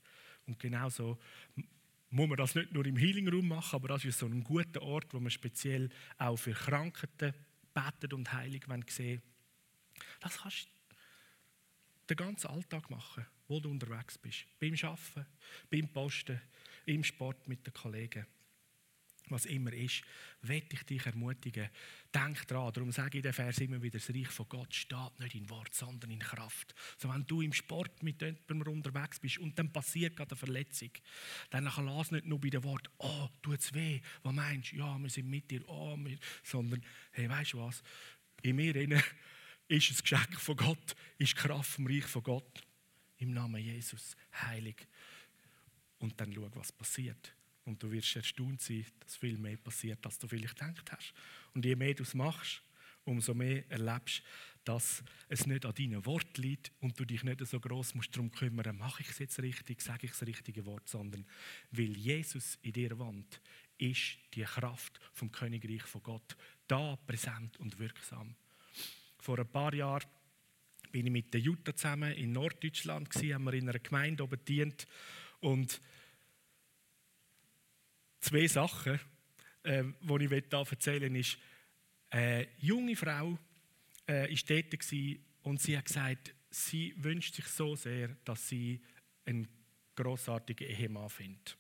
Und 0.51 0.59
genauso 0.59 1.17
muss 2.09 2.27
man 2.27 2.37
das 2.37 2.55
nicht 2.55 2.73
nur 2.73 2.85
im 2.85 2.97
Healing 2.97 3.29
Room 3.29 3.47
machen, 3.47 3.75
aber 3.77 3.87
das 3.87 4.03
ist 4.03 4.19
so 4.19 4.25
ein 4.25 4.43
guter 4.43 4.81
Ort, 4.81 5.13
wo 5.13 5.19
man 5.21 5.31
speziell 5.31 5.89
auch 6.17 6.35
für 6.35 6.51
Krankheiten 6.51 7.33
betet 7.73 8.13
und 8.13 8.33
Heilung 8.33 8.83
sehen 8.89 9.21
Das 10.19 10.39
kannst 10.39 10.65
du 10.65 10.71
den 12.09 12.17
ganzen 12.17 12.47
Alltag 12.47 12.89
machen, 12.89 13.25
wo 13.47 13.61
du 13.61 13.69
unterwegs 13.69 14.17
bist. 14.17 14.45
Beim 14.59 14.73
Arbeiten, 14.73 15.25
beim 15.69 15.87
Posten, 15.87 16.41
im 16.85 17.05
Sport 17.05 17.47
mit 17.47 17.65
den 17.65 17.73
Kollegen 17.73 18.25
was 19.31 19.45
immer 19.45 19.73
ist, 19.73 20.03
werde 20.41 20.67
ich 20.71 20.83
dich 20.83 21.05
ermutigen. 21.05 21.69
Denk 22.13 22.47
dran, 22.47 22.71
darum 22.73 22.91
sage 22.91 23.17
ich 23.17 23.23
den 23.23 23.33
Vers 23.33 23.59
immer 23.59 23.81
wieder, 23.81 23.99
das 23.99 24.09
Reich 24.09 24.27
von 24.27 24.47
Gott 24.49 24.73
steht 24.73 25.19
nicht 25.19 25.35
in 25.35 25.49
Wort, 25.49 25.73
sondern 25.73 26.11
in 26.11 26.19
Kraft. 26.19 26.75
So, 26.97 27.09
wenn 27.09 27.25
du 27.25 27.41
im 27.41 27.53
Sport 27.53 28.03
mit 28.03 28.21
jemandem 28.21 28.73
unterwegs 28.73 29.19
bist 29.19 29.37
und 29.39 29.57
dann 29.57 29.71
passiert 29.71 30.15
gerade 30.15 30.31
eine 30.31 30.37
Verletzung, 30.37 30.91
dann 31.49 31.65
lass 31.65 32.11
nicht 32.11 32.25
nur 32.25 32.39
bei 32.39 32.49
dem 32.49 32.63
Wort, 32.63 32.89
oh, 32.97 33.29
tut 33.41 33.59
es 33.59 33.73
weh, 33.73 34.01
was 34.23 34.33
meinst 34.33 34.71
du? 34.71 34.77
Ja, 34.77 34.97
wir 34.97 35.09
sind 35.09 35.29
mit 35.29 35.49
dir, 35.49 35.67
oh, 35.67 35.95
wir, 35.97 36.17
sondern, 36.43 36.83
hey, 37.11 37.29
weißt 37.29 37.53
du 37.53 37.59
was, 37.59 37.81
in 38.41 38.55
mir 38.55 38.75
ist 39.67 39.89
das 39.89 40.01
Geschenk 40.03 40.39
von 40.39 40.55
Gott, 40.57 40.95
ist 41.17 41.35
Kraft 41.35 41.71
vom 41.71 41.87
Reich 41.87 42.05
von 42.05 42.23
Gott. 42.23 42.61
Im 43.17 43.33
Namen 43.33 43.61
Jesus, 43.61 44.17
heilig. 44.33 44.87
Und 45.99 46.19
dann 46.19 46.33
schau, 46.33 46.49
was 46.55 46.71
passiert. 46.71 47.33
Und 47.65 47.81
du 47.81 47.91
wirst 47.91 48.15
erstaunt 48.15 48.61
sein, 48.61 48.85
dass 48.99 49.17
viel 49.17 49.37
mehr 49.37 49.57
passiert, 49.57 50.05
als 50.05 50.17
du 50.17 50.27
vielleicht 50.27 50.57
gedacht 50.57 50.91
hast. 50.91 51.13
Und 51.53 51.63
je 51.65 51.75
mehr 51.75 51.93
du 51.93 52.03
es 52.03 52.13
machst, 52.13 52.61
umso 53.03 53.33
mehr 53.33 53.69
erlebst 53.69 54.23
dass 54.63 55.03
es 55.27 55.47
nicht 55.47 55.65
an 55.65 55.73
deinen 55.73 56.05
Wort 56.05 56.37
liegt 56.37 56.71
und 56.81 56.99
du 56.99 57.05
dich 57.05 57.23
nicht 57.23 57.45
so 57.45 57.59
groß 57.59 57.95
musst 57.95 58.15
darum 58.15 58.31
kümmern, 58.31 58.77
mache 58.77 59.01
ich 59.01 59.09
es 59.09 59.19
jetzt 59.19 59.39
richtig, 59.39 59.81
sage 59.81 60.05
ich 60.05 60.11
das 60.11 60.25
richtige 60.27 60.65
Wort, 60.65 60.87
sondern 60.87 61.25
weil 61.71 61.97
Jesus 61.97 62.59
in 62.61 62.73
dir 62.73 62.97
wohnt, 62.99 63.41
ist 63.77 64.17
die 64.33 64.43
Kraft 64.43 64.99
vom 65.13 65.31
Königreich 65.31 65.83
von 65.83 66.03
Gott 66.03 66.37
da, 66.67 66.95
präsent 67.07 67.57
und 67.57 67.79
wirksam. 67.79 68.35
Vor 69.17 69.39
ein 69.39 69.47
paar 69.47 69.73
Jahren 69.73 70.07
bin 70.91 71.07
ich 71.07 71.11
mit 71.11 71.33
den 71.33 71.41
Jutta 71.41 71.75
zusammen 71.75 72.13
in 72.13 72.33
Norddeutschland 72.33 73.13
haben 73.15 73.43
wir 73.45 73.53
in 73.53 73.69
einer 73.69 73.79
Gemeinde 73.79 74.23
oben 74.23 74.43
dient 74.45 74.85
und 75.39 75.81
zwei 78.21 78.47
Sachen, 78.47 78.99
äh, 79.63 79.83
die 79.83 80.35
ich 80.35 80.49
da 80.49 80.61
erzählen 80.61 81.13
ist, 81.15 81.37
eine 82.09 82.47
junge 82.59 82.95
Frau 82.95 83.37
äh, 84.05 84.29
war 84.29 84.37
dort 84.47 85.21
und 85.43 85.61
sie 85.61 85.77
hat 85.77 85.85
gesagt, 85.85 86.35
sie 86.49 86.93
wünscht 86.97 87.35
sich 87.35 87.45
so 87.47 87.75
sehr, 87.75 88.09
dass 88.25 88.47
sie 88.47 88.81
einen 89.25 89.47
grossartigen 89.95 90.67
Ehemann 90.67 91.09
findet. 91.09 91.57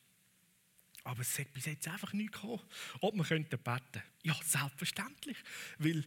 Aber 1.03 1.21
es 1.21 1.39
hat 1.39 1.51
bis 1.53 1.65
jetzt 1.65 1.87
einfach 1.87 2.13
nichts 2.13 2.33
gekommen. 2.33 2.61
Ob 2.99 3.15
man 3.15 3.25
könnte 3.25 3.57
beten 3.57 4.03
Ja, 4.23 4.35
selbstverständlich. 4.43 5.37
Weil 5.79 6.05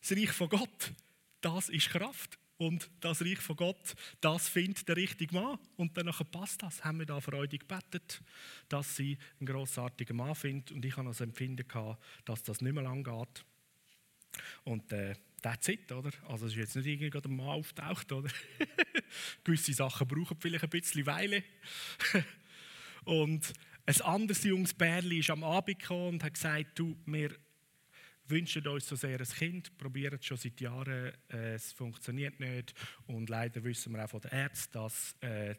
das 0.00 0.12
Reich 0.12 0.30
von 0.30 0.48
Gott, 0.48 0.92
das 1.40 1.68
ist 1.68 1.90
Kraft. 1.90 2.38
Und 2.56 2.88
das 3.00 3.20
Reich 3.22 3.38
von 3.38 3.56
Gott, 3.56 3.94
das 4.20 4.48
findet 4.48 4.88
der 4.88 4.96
richtige 4.96 5.34
Mann. 5.34 5.58
Und 5.76 5.96
dann 5.96 6.10
passt 6.30 6.62
das. 6.62 6.84
Haben 6.84 7.00
wir 7.00 7.06
da 7.06 7.20
freudig 7.20 7.68
gebetet, 7.68 8.22
dass 8.68 8.96
sie 8.96 9.18
einen 9.40 9.46
grossartigen 9.46 10.16
Mann 10.16 10.34
findet. 10.34 10.70
Und 10.70 10.84
ich 10.84 10.96
habe 10.96 11.08
das 11.08 11.20
Empfinden 11.20 11.66
gehabt, 11.66 12.02
dass 12.24 12.42
das 12.42 12.60
nicht 12.60 12.72
mehr 12.72 12.84
lang 12.84 13.02
geht. 13.02 13.44
Und 14.64 14.92
äh, 14.92 15.14
that's 15.42 15.68
it, 15.68 15.90
oder? 15.90 16.10
Also 16.28 16.46
es 16.46 16.52
ist 16.52 16.58
jetzt 16.58 16.76
nicht 16.76 16.86
irgendwie 16.86 17.28
ein 17.28 17.36
Mann 17.36 17.48
auftaucht, 17.48 18.12
oder? 18.12 18.30
Gewisse 19.44 19.74
Sachen 19.74 20.06
brauchen 20.06 20.36
vielleicht 20.38 20.64
ein 20.64 20.70
bisschen 20.70 21.06
Weile. 21.06 21.42
und 23.04 23.52
ein 23.86 24.00
anderes 24.00 24.42
junges 24.44 24.72
Bärli 24.72 25.18
ist 25.18 25.30
am 25.30 25.44
Abend 25.44 25.78
gekommen 25.78 26.14
und 26.14 26.24
hat 26.24 26.34
gesagt, 26.34 26.78
du, 26.78 26.96
wir 27.04 27.36
wünschen 28.26 28.66
uns 28.66 28.88
so 28.88 28.96
sehr 28.96 29.18
ein 29.18 29.26
Kind, 29.26 29.76
probieren 29.76 30.20
schon 30.22 30.36
seit 30.36 30.60
Jahren, 30.60 31.12
äh, 31.30 31.54
es 31.54 31.72
funktioniert 31.72 32.40
nicht. 32.40 32.74
Und 33.06 33.28
leider 33.28 33.62
wissen 33.64 33.92
wir 33.92 34.04
auch 34.04 34.10
von 34.10 34.20
den 34.20 34.32
Ärzten, 34.32 34.72
dass 34.72 35.14
äh, 35.20 35.54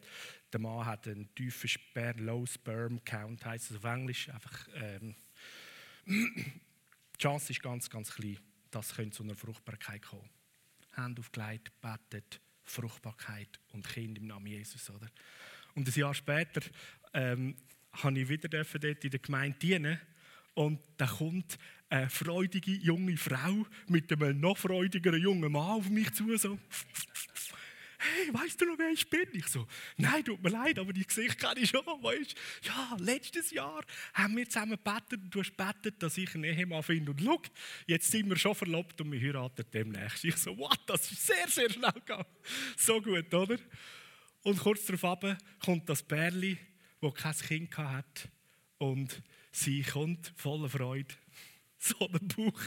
der 0.51 0.59
Mann 0.59 0.85
hat 0.85 1.07
einen 1.07 1.33
tiefen 1.35 1.69
Sperm, 1.69 2.19
Low 2.19 2.45
Sperm 2.45 3.03
Count, 3.03 3.45
heißt 3.45 3.71
es 3.71 3.77
auf 3.77 3.83
Englisch. 3.83 4.29
Einfach, 4.29 4.67
ähm, 4.75 5.15
die 6.05 7.19
Chance 7.19 7.51
ist 7.51 7.61
ganz, 7.61 7.89
ganz 7.89 8.13
klein, 8.13 8.39
dass 8.71 8.97
es 8.97 9.09
zu 9.11 9.23
einer 9.23 9.35
Fruchtbarkeit 9.35 10.01
kommen 10.01 10.29
Hand 10.95 11.19
aufgelegt, 11.19 11.71
betet, 11.81 12.39
Fruchtbarkeit 12.63 13.59
und 13.73 13.87
Kind 13.87 14.17
im 14.17 14.27
Namen 14.27 14.47
Jesus. 14.47 14.89
Oder? 14.89 15.07
Und 15.75 15.87
ein 15.87 15.93
Jahr 15.93 16.13
später 16.13 16.61
ähm, 17.13 17.55
habe 17.91 18.19
ich 18.19 18.29
wieder 18.29 18.47
dort 18.47 19.03
in 19.03 19.11
der 19.11 19.19
Gemeinde 19.19 19.57
dienen 19.59 19.99
und 20.53 20.79
da 20.97 21.05
kommt 21.05 21.57
eine 21.89 22.09
freudige 22.09 22.71
junge 22.71 23.17
Frau 23.17 23.65
mit 23.87 24.11
einem 24.11 24.39
noch 24.39 24.57
freudigeren 24.57 25.21
jungen 25.21 25.51
Mann 25.51 25.79
auf 25.79 25.89
mich 25.89 26.11
zu. 26.13 26.35
So. 26.37 26.57
hey, 27.97 28.33
weißt 28.33 28.59
du 28.61 28.65
noch, 28.65 28.77
wer 28.77 28.89
ich 28.89 29.09
bin? 29.09 29.27
Ich 29.33 29.47
so, 29.47 29.67
nein, 29.97 30.23
tut 30.23 30.41
mir 30.41 30.49
leid, 30.49 30.79
aber 30.79 30.93
die 30.93 31.05
Gesicht 31.05 31.39
kenne 31.39 31.59
ich 31.61 31.69
schon. 31.69 31.85
Weißt? 31.85 32.35
Ja, 32.63 32.97
letztes 32.99 33.51
Jahr 33.51 33.83
haben 34.13 34.35
wir 34.35 34.47
zusammen 34.47 34.77
gebetet 34.83 35.23
und 35.23 35.29
du 35.33 35.39
hast 35.39 35.55
gebetet, 35.55 36.01
dass 36.01 36.17
ich 36.17 36.33
einen 36.35 36.45
Ehemann 36.45 36.83
finde. 36.83 37.11
Und 37.11 37.21
schau, 37.21 37.41
jetzt 37.87 38.11
sind 38.11 38.29
wir 38.29 38.37
schon 38.37 38.55
verlobt 38.55 38.99
und 39.01 39.11
wir 39.11 39.19
heiraten 39.19 39.65
demnächst. 39.73 40.23
Ich 40.25 40.37
so, 40.37 40.57
what, 40.57 40.79
das 40.87 41.11
ist 41.11 41.25
sehr, 41.25 41.47
sehr 41.47 41.69
schnell 41.69 41.91
gegangen. 41.91 42.25
So 42.77 43.01
gut, 43.01 43.33
oder? 43.33 43.57
Und 44.43 44.59
kurz 44.59 44.85
darauf 44.85 45.37
kommt 45.59 45.89
das 45.89 46.03
Bärli, 46.03 46.57
das 47.01 47.13
kein 47.15 47.35
Kind 47.35 47.77
hat 47.77 48.29
und 48.77 49.21
sie 49.51 49.81
kommt 49.81 50.33
voller 50.35 50.69
Freude, 50.69 51.15
so 51.99 52.07
einen 52.07 52.27
Bauch. 52.27 52.61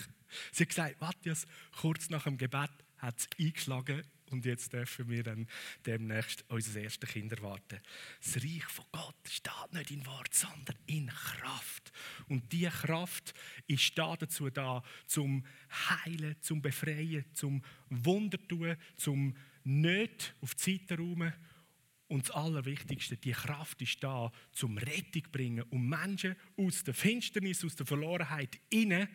Sie 0.52 0.64
hat 0.64 0.68
gesagt, 0.68 1.00
Matthias, 1.00 1.46
kurz 1.80 2.10
nach 2.10 2.24
dem 2.24 2.38
Gebet 2.38 2.70
hat 2.98 3.18
es 3.18 3.28
eingeschlagen 3.38 4.02
und 4.30 4.44
jetzt 4.44 4.72
dürfen 4.72 5.08
wir 5.08 5.22
dann 5.22 5.48
demnächst 5.86 6.44
unser 6.48 6.80
erstes 6.80 7.08
Kind 7.08 7.32
erwarten. 7.32 7.80
Das 8.22 8.36
Reich 8.36 8.64
von 8.64 8.84
Gott 8.92 9.16
steht 9.26 9.72
nicht 9.72 9.90
in 9.90 10.06
Wort, 10.06 10.34
sondern 10.34 10.76
in 10.86 11.06
Kraft. 11.08 11.92
Und 12.28 12.52
diese 12.52 12.70
Kraft 12.70 13.34
ist 13.66 13.96
da 13.96 14.16
dazu 14.16 14.50
da, 14.50 14.82
zum 15.06 15.44
Heilen, 15.88 16.36
zum 16.40 16.60
Befreien, 16.60 17.24
zum 17.32 17.62
Wunder 17.88 18.38
tun, 18.46 18.76
zum 18.96 19.34
nicht 19.64 20.34
auf 20.40 20.54
die 20.54 20.76
Seite 20.78 20.98
räumen. 20.98 21.32
Und 22.08 22.28
das 22.28 22.34
Allerwichtigste, 22.34 23.16
die 23.18 23.32
Kraft 23.32 23.82
ist 23.82 24.02
da, 24.02 24.32
zum 24.52 24.78
Rettung 24.78 25.24
zu 25.24 25.30
bringen, 25.30 25.64
um 25.70 25.88
Menschen 25.88 26.36
aus 26.56 26.82
der 26.82 26.94
Finsternis, 26.94 27.64
aus 27.64 27.76
der 27.76 27.86
Verlorenheit, 27.86 28.58
in 28.70 29.06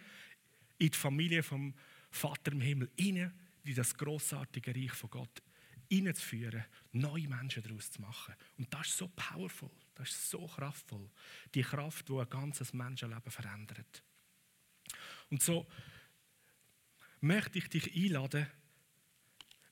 die 0.79 0.89
Familie 0.89 1.41
vom 1.41 1.73
Vater 2.12 2.51
im 2.51 2.62
Himmel, 2.62 2.91
innen 2.95 3.34
in 3.63 3.75
das 3.75 3.95
großartige 3.97 4.75
Reich 4.75 4.91
von 4.91 5.10
Gott 5.10 5.41
hineinzuführen, 5.89 6.65
neue 6.91 7.27
Menschen 7.27 7.63
daraus 7.63 7.91
zu 7.91 8.01
machen. 8.01 8.36
Und 8.58 8.73
das 8.73 8.88
ist 8.88 8.97
so 8.97 9.08
powerful, 9.10 9.71
das 9.95 10.10
ist 10.10 10.29
so 10.29 10.45
kraftvoll. 10.47 11.10
Die 11.53 11.62
Kraft, 11.62 12.10
die 12.10 12.13
ein 12.13 12.29
ganzes 12.29 12.73
Menschenleben 12.73 13.32
verändert. 13.32 14.03
Und 15.29 15.41
so 15.41 15.67
möchte 17.21 17.60
ich 17.60 17.69
dich 17.69 17.95
einladen, 17.95 18.47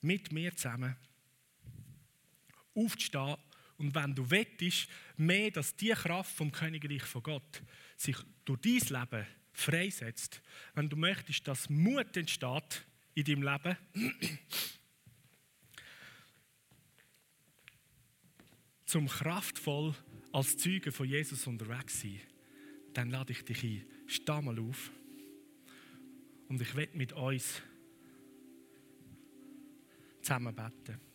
mit 0.01 0.31
mir 0.31 0.55
zusammen 0.55 0.95
aufzustehen 2.75 3.37
und 3.77 3.95
wenn 3.95 4.13
du 4.13 4.29
wettest, 4.29 4.87
mehr, 5.17 5.49
dass 5.49 5.75
die 5.75 5.89
Kraft 5.89 6.35
vom 6.35 6.51
Königreich 6.51 7.01
von 7.01 7.23
Gott 7.23 7.63
sich 7.97 8.15
durch 8.45 8.61
dein 8.61 9.01
Leben 9.01 9.25
freisetzt, 9.53 10.39
wenn 10.75 10.87
du 10.87 10.95
möchtest, 10.95 11.47
dass 11.47 11.67
Mut 11.69 12.15
entsteht 12.15 12.85
in 13.15 13.23
deinem 13.23 13.41
Leben, 13.41 13.77
zum 18.85 19.07
kraftvoll 19.07 19.95
als 20.31 20.57
Zeuge 20.57 20.91
von 20.91 21.07
Jesus 21.07 21.47
unterwegs 21.47 22.01
sein, 22.01 22.21
dann 22.93 23.09
lade 23.09 23.31
ich 23.31 23.43
dich 23.43 23.63
ein. 23.63 23.85
Steh 24.05 24.41
mal 24.41 24.59
auf. 24.59 24.91
Und 26.49 26.61
ich 26.61 26.75
werde 26.75 26.97
mit 26.97 27.13
uns 27.13 27.61
zusammen 30.21 30.53
beten. 30.53 31.10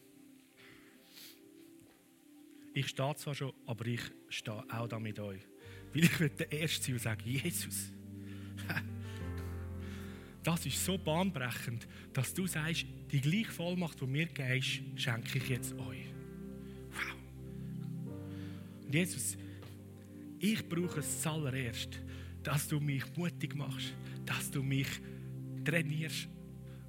Ich 2.77 2.89
stehe 2.89 3.17
zwar 3.17 3.35
schon, 3.35 3.55
aber 3.65 3.87
ich 3.87 4.03
stehe 4.29 4.63
auch 4.71 4.87
da 4.87 5.01
mit 5.01 5.19
euch. 5.19 5.41
Weil 5.95 6.05
ich 6.05 6.21
will 6.21 6.29
der 6.29 6.53
Erste 6.53 6.85
sein 6.85 6.93
und 6.93 7.01
sagen, 7.01 7.23
Jesus, 7.25 7.91
das 10.43 10.67
ist 10.67 10.85
so 10.85 10.99
bahnbrechend, 10.99 11.89
dass 12.13 12.35
du 12.35 12.47
sagst, 12.47 12.85
die 13.11 13.23
gleiche 13.23 13.51
Vollmacht, 13.51 13.99
die 14.03 14.07
mir 14.07 14.27
gibst, 14.27 14.83
schenke 14.95 15.39
ich 15.39 15.49
jetzt 15.49 15.73
euch. 15.73 16.05
Wow. 16.91 17.17
Und 18.85 18.95
Jesus, 18.95 19.39
ich 20.39 20.69
brauche 20.69 21.01
es 21.01 21.23
zuallererst, 21.23 21.99
dass 22.43 22.69
du 22.69 22.79
mich 22.79 23.05
mutig 23.17 23.55
machst, 23.55 23.95
dass 24.27 24.51
du 24.51 24.63
mich 24.63 24.89
trainierst 25.65 26.29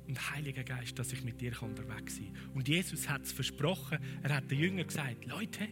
und 0.07 0.31
Heiliger 0.31 0.63
Geist, 0.63 0.97
dass 0.99 1.11
ich 1.13 1.23
mit 1.23 1.41
dir 1.41 1.51
unterwegs 1.61 2.15
sein 2.15 2.33
kann. 2.33 2.53
Und 2.53 2.67
Jesus 2.67 3.09
hat 3.09 3.23
es 3.23 3.31
versprochen, 3.31 3.99
er 4.23 4.35
hat 4.35 4.49
den 4.49 4.59
Jüngern 4.59 4.87
gesagt, 4.87 5.25
Leute, 5.25 5.67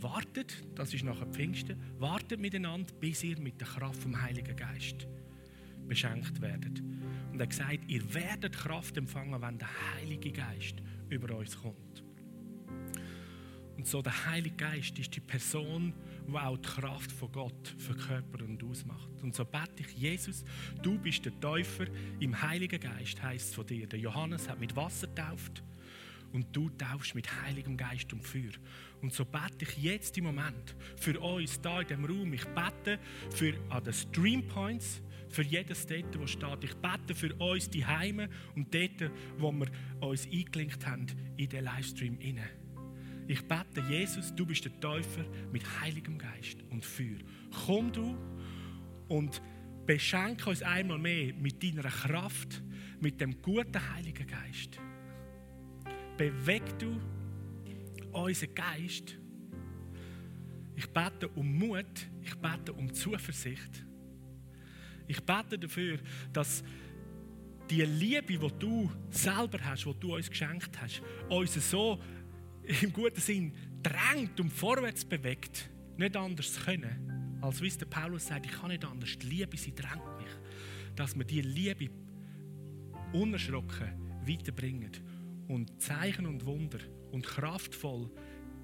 wartet, 0.00 0.64
das 0.74 0.92
ist 0.92 1.04
nachher 1.04 1.26
Pfingsten, 1.26 1.80
wartet 1.98 2.40
miteinander, 2.40 2.92
bis 3.00 3.22
ihr 3.22 3.38
mit 3.38 3.60
der 3.60 3.68
Kraft 3.68 4.02
vom 4.02 4.20
Heiligen 4.20 4.56
Geist 4.56 5.06
beschenkt 5.86 6.40
werdet. 6.40 6.80
Und 7.30 7.38
er 7.38 7.42
hat 7.42 7.50
gesagt, 7.50 7.80
ihr 7.88 8.14
werdet 8.14 8.56
Kraft 8.56 8.96
empfangen, 8.96 9.40
wenn 9.40 9.58
der 9.58 9.68
Heilige 9.94 10.32
Geist 10.32 10.76
über 11.08 11.36
uns 11.36 11.56
kommt. 11.56 12.02
Und 13.82 13.88
so 13.88 14.00
der 14.00 14.26
Heilige 14.26 14.54
Geist 14.54 14.96
ist 15.00 15.16
die 15.16 15.18
Person, 15.18 15.92
die 16.28 16.36
auch 16.36 16.56
die 16.56 16.68
Kraft 16.68 17.10
von 17.10 17.32
Gott 17.32 17.74
verkörpert 17.78 18.42
und 18.42 18.62
ausmacht. 18.62 19.08
Und 19.22 19.34
so 19.34 19.44
bete 19.44 19.80
ich, 19.80 19.98
Jesus, 19.98 20.44
du 20.80 20.96
bist 21.00 21.24
der 21.24 21.40
Täufer 21.40 21.86
im 22.20 22.40
Heiligen 22.40 22.78
Geist, 22.78 23.20
heißt 23.20 23.48
es 23.48 23.54
von 23.56 23.66
dir. 23.66 23.88
Der 23.88 23.98
Johannes 23.98 24.48
hat 24.48 24.60
mit 24.60 24.76
Wasser 24.76 25.08
getauft 25.08 25.64
und 26.32 26.46
du 26.54 26.70
taufst 26.78 27.16
mit 27.16 27.26
Heiligem 27.42 27.76
Geist 27.76 28.12
und 28.12 28.22
Feuer. 28.22 28.52
Und 29.00 29.12
so 29.12 29.24
bete 29.24 29.62
ich 29.62 29.76
jetzt 29.78 30.16
im 30.16 30.26
Moment 30.26 30.76
für 30.96 31.18
uns 31.18 31.60
da 31.60 31.80
in 31.80 31.88
dem 31.88 32.04
Raum. 32.04 32.32
Ich 32.34 32.44
bete 32.44 33.00
für 33.30 33.52
an 33.68 33.82
den 33.82 33.94
Stream 33.94 34.46
Points, 34.46 35.02
für 35.28 35.42
jedes 35.42 35.88
dort, 35.88 36.20
wo 36.20 36.28
steht. 36.28 36.62
Ich 36.62 36.74
bete 36.76 37.16
für 37.16 37.34
uns 37.34 37.68
die 37.68 37.84
Heime 37.84 38.28
und 38.54 38.72
dort, 38.72 39.10
wo 39.38 39.50
wir 39.50 39.66
uns 39.98 40.24
eingelinkt 40.26 40.86
haben 40.86 41.06
in 41.36 41.48
den 41.48 41.64
Livestream 41.64 42.20
inne. 42.20 42.61
Ich 43.26 43.46
bete, 43.46 43.80
Jesus, 43.88 44.34
du 44.34 44.44
bist 44.44 44.64
der 44.64 44.78
Täufer 44.80 45.24
mit 45.52 45.62
Heiligem 45.80 46.18
Geist 46.18 46.58
und 46.70 46.84
Feuer. 46.84 47.18
Komm 47.66 47.92
du 47.92 48.16
und 49.08 49.40
beschenke 49.86 50.50
uns 50.50 50.62
einmal 50.62 50.98
mehr 50.98 51.32
mit 51.34 51.62
deiner 51.62 51.88
Kraft, 51.88 52.62
mit 53.00 53.20
dem 53.20 53.40
guten 53.40 53.94
Heiligen 53.94 54.26
Geist. 54.26 54.78
Beweg 56.16 56.62
du 56.78 57.00
unseren 58.12 58.54
Geist. 58.54 59.18
Ich 60.74 60.88
bete 60.88 61.28
um 61.28 61.58
Mut, 61.58 62.08
ich 62.22 62.34
bete 62.36 62.72
um 62.72 62.92
Zuversicht. 62.92 63.84
Ich 65.06 65.20
bete 65.20 65.58
dafür, 65.58 65.98
dass 66.32 66.64
die 67.70 67.82
Liebe, 67.82 68.38
die 68.38 68.58
du 68.58 68.90
selber 69.10 69.58
hast, 69.64 69.84
die 69.84 69.94
du 70.00 70.14
uns 70.14 70.28
geschenkt 70.28 70.80
hast, 70.80 71.02
uns 71.28 71.70
so 71.70 72.00
im 72.82 72.92
guten 72.92 73.20
Sinn 73.20 73.52
drängt 73.82 74.38
und 74.40 74.50
vorwärts 74.50 75.04
bewegt, 75.04 75.70
nicht 75.96 76.16
anders 76.16 76.64
können, 76.64 77.38
als 77.40 77.60
wie 77.60 77.66
es 77.66 77.78
der 77.78 77.86
Paulus 77.86 78.26
sagt, 78.26 78.46
ich 78.46 78.52
kann 78.52 78.70
nicht 78.70 78.84
anders. 78.84 79.18
Die 79.18 79.26
Liebe, 79.26 79.56
sie 79.56 79.74
drängt 79.74 80.16
mich. 80.18 80.30
Dass 80.94 81.16
wir 81.16 81.24
die 81.24 81.42
Liebe 81.42 81.90
unerschrocken 83.12 83.92
weiterbringen 84.26 84.92
und 85.48 85.80
Zeichen 85.80 86.26
und 86.26 86.46
Wunder 86.46 86.78
und 87.10 87.26
kraftvoll 87.26 88.10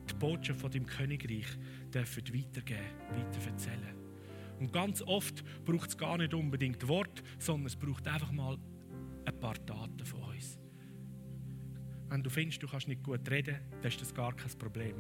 die 0.09 0.15
Botschaft 0.15 0.61
von 0.61 0.71
dem 0.71 0.87
Königreich 0.87 1.47
dürfen 1.93 2.23
weitergeben, 2.29 2.87
weiter 3.11 3.51
erzählen. 3.51 3.95
Und 4.59 4.73
ganz 4.73 5.03
oft 5.03 5.45
braucht 5.65 5.91
es 5.91 5.99
gar 5.99 6.19
nicht 6.19 6.35
unbedingt 6.35 6.87
Wort, 6.89 7.23
sondern 7.39 7.67
es 7.67 7.77
braucht 7.77 8.07
einfach 8.09 8.33
mal 8.33 8.59
ein 9.25 9.41
paar 9.41 9.55
Taten 9.67 10.05
von 10.05 10.23
uns. 10.23 10.58
Wenn 12.09 12.23
du 12.23 12.31
findest, 12.31 12.63
du 12.63 12.69
kannst 12.69 12.89
nicht 12.89 13.03
gut 13.03 13.29
reden, 13.31 13.59
dann 13.83 13.91
ist 13.91 14.01
das 14.01 14.15
gar 14.15 14.35
kein 14.35 14.51
Problem. 14.59 14.97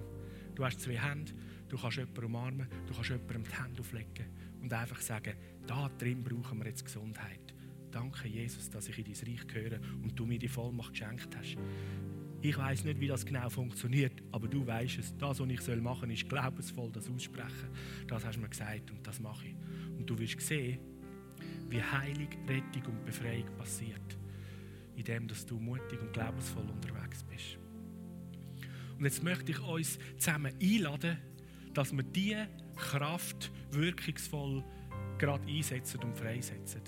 Du 0.55 0.65
hast 0.65 0.81
zwei 0.81 0.99
Hände, 0.99 1.33
du 1.69 1.79
kannst 1.79 1.97
jemanden 1.97 2.25
umarmen, 2.25 2.69
du 2.87 2.95
kannst 2.95 3.11
jemandem 3.11 3.45
die 3.45 3.63
Hände 3.63 3.81
auflegen 3.81 4.27
und 4.61 4.73
einfach 4.73 5.01
sagen, 5.01 5.35
da 5.67 5.89
drin 5.99 6.23
brauchen 6.23 6.59
wir 6.59 6.67
jetzt 6.67 6.85
Gesundheit. 6.85 7.55
Danke, 7.91 8.29
Jesus, 8.29 8.69
dass 8.69 8.89
ich 8.89 8.99
in 8.99 9.05
dein 9.05 9.15
Reich 9.15 9.47
gehöre 9.47 9.81
und 10.03 10.19
du 10.19 10.27
mir 10.27 10.39
die 10.39 10.49
Vollmacht 10.49 10.93
geschenkt 10.93 11.35
hast. 11.37 11.57
Ich 12.41 12.57
weiß 12.57 12.85
nicht, 12.85 13.01
wie 13.01 13.09
das 13.09 13.25
genau 13.25 13.49
funktioniert, 13.49 14.23
aber 14.31 14.47
du 14.47 14.67
weißt 14.67 14.99
es. 14.99 15.17
Das, 15.17 15.41
was 15.41 15.49
ich 15.49 15.81
machen 15.81 16.01
soll, 16.03 16.13
ist 16.13 16.29
glaubensvoll 16.29 16.91
das 16.93 17.09
aussprechen. 17.09 17.69
Das 18.07 18.25
hast 18.25 18.37
du 18.37 18.41
mir 18.41 18.49
gesagt 18.49 18.91
und 18.91 19.05
das 19.07 19.19
mache 19.19 19.49
ich. 19.49 19.57
Und 19.97 20.09
du 20.09 20.19
wirst 20.19 20.41
sehen, 20.41 20.79
wie 21.69 21.83
Heilig, 21.83 22.29
Rettung 22.47 22.93
und 22.93 23.05
Befreiung 23.05 23.49
passiert, 23.57 24.18
indem 24.99 25.29
dass 25.29 25.47
du 25.47 25.59
mutig 25.59 26.01
und 26.01 26.13
glaubensvoll 26.13 26.69
unterwegs 26.69 27.23
bist. 27.25 27.59
Und 28.99 29.05
jetzt 29.05 29.23
möchte 29.23 29.53
ich 29.53 29.61
uns 29.61 29.99
zusammen 30.17 30.53
einladen, 30.61 31.19
dass 31.73 31.93
wir 31.93 32.03
diese 32.03 32.49
Kraft 32.77 33.53
wirkungsvoll 33.71 34.65
gerade 35.19 35.47
einsetzen 35.49 36.03
und 36.03 36.17
freisetzen. 36.17 36.83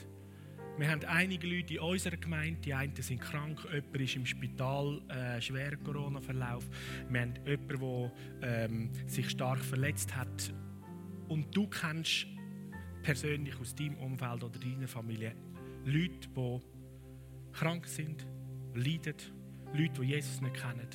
Wir 0.77 0.91
haben 0.91 1.05
einige 1.05 1.47
Leute 1.47 1.75
in 1.75 1.81
unserer 1.81 2.17
Gemeinde, 2.17 2.61
die 2.63 2.75
einen 2.75 2.95
sind 2.97 3.21
krank, 3.21 3.61
jemand 3.71 3.97
ist 3.97 4.17
im 4.17 4.27
Spital, 4.27 5.01
äh, 5.09 5.41
schwerer 5.41 5.77
Corona-Verlauf. 5.77 6.69
Wir 7.09 7.21
haben 7.21 7.35
jemanden, 7.45 8.11
der 8.41 8.65
ähm, 8.65 8.91
sich 9.07 9.29
stark 9.31 9.61
verletzt 9.61 10.17
hat. 10.17 10.55
Und 11.29 11.55
du 11.55 11.69
kennst 11.69 12.27
persönlich 13.03 13.55
aus 13.61 13.75
deinem 13.75 13.99
Umfeld 13.99 14.43
oder 14.43 14.59
deiner 14.59 14.89
Familie 14.89 15.35
Leute, 15.85 16.29
die 16.29 16.61
krank 17.61 17.87
sind, 17.87 18.27
leiden, 18.75 19.17
Leute, 19.75 20.01
die 20.01 20.07
Jesus 20.07 20.41
nicht 20.41 20.55
kennen. 20.55 20.89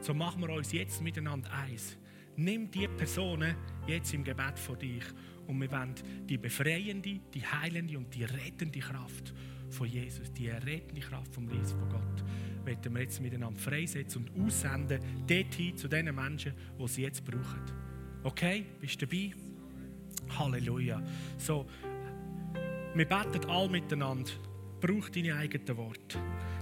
So 0.00 0.12
machen 0.12 0.42
wir 0.42 0.52
uns 0.52 0.72
jetzt 0.72 1.00
miteinander 1.00 1.48
eins. 1.52 1.96
Nimm 2.34 2.68
die 2.68 2.88
Personen 2.88 3.54
jetzt 3.86 4.12
im 4.12 4.24
Gebet 4.24 4.58
von 4.58 4.76
dich 4.76 5.04
und 5.46 5.60
wir 5.60 5.70
wollen 5.70 5.94
die 6.28 6.36
befreiende, 6.36 7.20
die 7.32 7.46
heilende 7.46 7.96
und 7.96 8.12
die 8.12 8.24
rettende 8.24 8.80
Kraft 8.80 9.32
von 9.70 9.86
Jesus, 9.86 10.32
die 10.32 10.48
rettende 10.48 11.00
Kraft 11.00 11.32
vom 11.32 11.46
Ries 11.46 11.70
von 11.70 11.88
Gott, 11.88 12.24
werden 12.64 12.92
wir 12.92 13.02
jetzt 13.02 13.20
miteinander 13.20 13.60
freisetzen 13.60 14.28
und 14.28 14.46
aussenden, 14.46 15.00
dorthin 15.28 15.76
zu 15.76 15.86
den 15.86 16.12
Menschen, 16.12 16.54
die 16.76 16.88
sie 16.88 17.02
jetzt 17.02 17.24
brauchen. 17.24 17.62
Okay? 18.24 18.66
Bist 18.80 19.00
du 19.00 19.06
dabei? 19.06 19.30
Halleluja. 20.40 21.00
So, 21.38 21.66
wir 22.96 23.04
beten 23.08 23.44
alle 23.48 23.68
miteinander. 23.68 24.32
Brauch 24.80 25.08
deine 25.08 25.36
eigenen 25.36 25.76
Worte. 25.76 26.18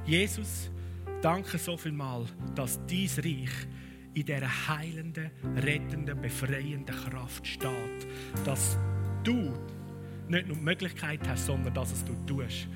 Jesus, 0.06 0.70
danke 1.20 1.58
so 1.58 1.76
viel 1.76 1.92
mal, 1.92 2.26
dass 2.54 2.78
dein 2.86 3.08
Reich 3.18 3.66
in 4.14 4.26
dieser 4.26 4.68
heilenden, 4.68 5.30
rettenden, 5.56 6.20
befreienden 6.20 6.94
Kraft 6.94 7.46
steht. 7.46 8.06
Dass 8.44 8.76
du 9.24 9.52
nicht 10.28 10.46
nur 10.46 10.56
die 10.56 10.62
Möglichkeit 10.62 11.20
hast, 11.28 11.46
sondern 11.46 11.72
dass 11.74 11.92
es 11.92 12.04
du 12.04 12.14
tust. 12.26 12.68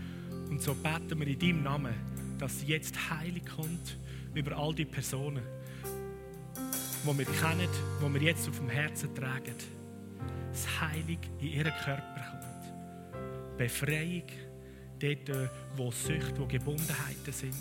Und 0.48 0.62
so 0.62 0.74
beten 0.74 1.18
wir 1.18 1.26
in 1.26 1.38
deinem 1.38 1.62
Namen, 1.62 1.94
dass 2.38 2.66
jetzt 2.66 3.10
Heilung 3.10 3.44
kommt 3.44 3.98
über 4.34 4.56
all 4.56 4.74
die 4.74 4.84
Personen, 4.84 5.42
die 7.02 7.18
wir 7.18 7.24
kennen, 7.24 7.68
die 8.02 8.14
wir 8.14 8.22
jetzt 8.22 8.48
auf 8.48 8.58
dem 8.58 8.68
Herzen 8.68 9.14
tragen. 9.14 9.54
Dass 10.50 10.80
Heilung 10.80 11.18
in 11.40 11.46
ihren 11.48 11.72
Körper 11.84 12.24
kommt. 12.30 13.58
Befreiung 13.58 14.24
dort, 14.98 15.50
wo 15.76 15.90
Sucht, 15.90 16.38
wo 16.38 16.46
Gebundenheiten 16.46 17.32
sind. 17.32 17.54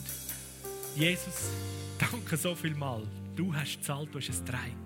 Jesus, 0.95 1.49
danke 1.99 2.37
so 2.37 2.55
viel 2.55 2.75
mal. 2.75 3.03
Du 3.35 3.53
hast 3.53 3.77
gezahlt, 3.77 4.09
du 4.13 4.19
hast 4.19 4.29
es 4.29 4.39
getragen. 4.39 4.85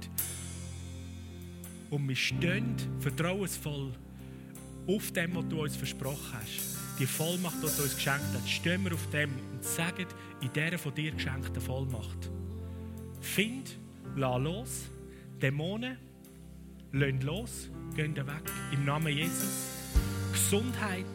Und 1.90 2.08
wir 2.08 2.16
stehen 2.16 2.76
vertrauensvoll 3.00 3.92
auf 4.88 5.12
dem, 5.12 5.36
was 5.36 5.48
du 5.48 5.62
uns 5.62 5.76
versprochen 5.76 6.34
hast. 6.34 6.78
Die 7.00 7.06
Vollmacht, 7.06 7.58
die 7.58 7.76
du 7.78 7.84
uns 7.84 7.96
geschenkt 7.96 8.26
hast, 8.34 8.50
stehen 8.50 8.84
wir 8.84 8.94
auf 8.94 9.10
dem 9.12 9.32
und 9.54 9.64
sagen 9.64 10.06
in 10.42 10.52
dieser 10.52 10.78
von 10.78 10.94
dir 10.94 11.12
geschenkten 11.12 11.62
Vollmacht. 11.62 12.30
Find, 13.22 13.78
lass 14.16 14.42
los, 14.42 14.70
Dämonen, 15.42 15.98
lass 16.92 17.24
los, 17.24 17.70
gehen 17.96 18.16
weg. 18.16 18.52
Im 18.72 18.86
Namen 18.86 19.16
Jesus. 19.16 19.68
Gesundheit, 20.32 21.06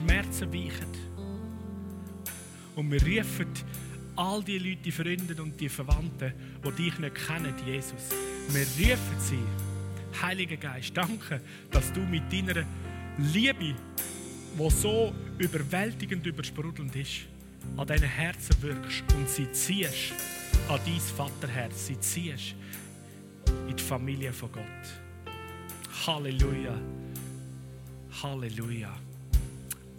Schmerzen 0.00 0.52
weichen. 0.52 1.10
Und 2.74 2.90
wir 2.90 3.02
rufen 3.02 3.48
all 4.16 4.42
die 4.42 4.58
Leute, 4.58 4.82
die 4.82 4.92
Freunde 4.92 5.42
und 5.42 5.60
die 5.60 5.68
Verwandten, 5.68 6.32
die 6.64 6.82
dich 6.82 6.98
nicht 6.98 7.14
kennen, 7.26 7.54
Jesus. 7.66 8.10
Wir 8.48 8.90
rufen 8.90 9.18
sie. 9.18 10.22
Heiliger 10.22 10.56
Geist, 10.56 10.96
danke, 10.96 11.40
dass 11.70 11.92
du 11.92 12.00
mit 12.00 12.32
deiner 12.32 12.64
Liebe, 13.18 13.74
die 14.58 14.70
so 14.70 15.12
überwältigend 15.38 16.26
übersprudelnd 16.26 16.96
ist, 16.96 17.26
an 17.76 17.86
diesen 17.86 18.08
Herzen 18.08 18.62
wirkst 18.62 19.04
und 19.14 19.28
sie 19.28 19.50
ziehst 19.52 20.12
an 20.68 20.80
dein 20.84 21.00
Vaterherz, 21.00 21.86
sie 21.86 22.00
ziehst 22.00 22.54
in 23.68 23.76
die 23.76 23.82
Familie 23.82 24.32
von 24.32 24.50
Gott. 24.52 24.64
Halleluja. 26.06 26.74
Halleluja. 28.22 29.09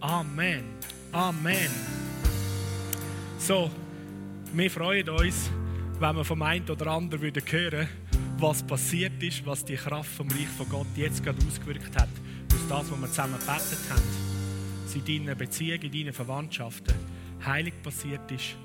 Amen. 0.01 0.63
Amen. 1.11 1.69
So, 3.37 3.69
wir 4.51 4.71
freuen 4.71 5.07
uns, 5.09 5.51
wenn 5.99 6.15
wir 6.15 6.25
vom 6.25 6.41
einen 6.41 6.67
oder 6.67 6.87
anderen 6.87 7.21
hören 7.21 7.51
würden, 7.51 7.87
was 8.39 8.63
passiert 8.63 9.21
ist, 9.21 9.45
was 9.45 9.63
die 9.63 9.75
Kraft 9.75 10.09
vom 10.09 10.27
Reich 10.29 10.47
von 10.57 10.67
Gott 10.69 10.87
jetzt 10.95 11.23
gerade 11.23 11.37
ausgewirkt 11.45 11.95
hat. 11.95 12.09
Aus 12.51 12.67
das, 12.67 12.91
was 12.91 12.99
wir 12.99 13.07
zusammen 13.09 13.39
gebetet 13.39 13.79
haben. 13.91 15.05
In 15.05 15.25
deinen 15.25 15.37
Beziehungen, 15.37 15.83
in 15.83 15.91
deinen 15.91 16.13
Verwandtschaften 16.13 16.95
heilig 17.45 17.75
passiert 17.83 18.29
ist, 18.31 18.55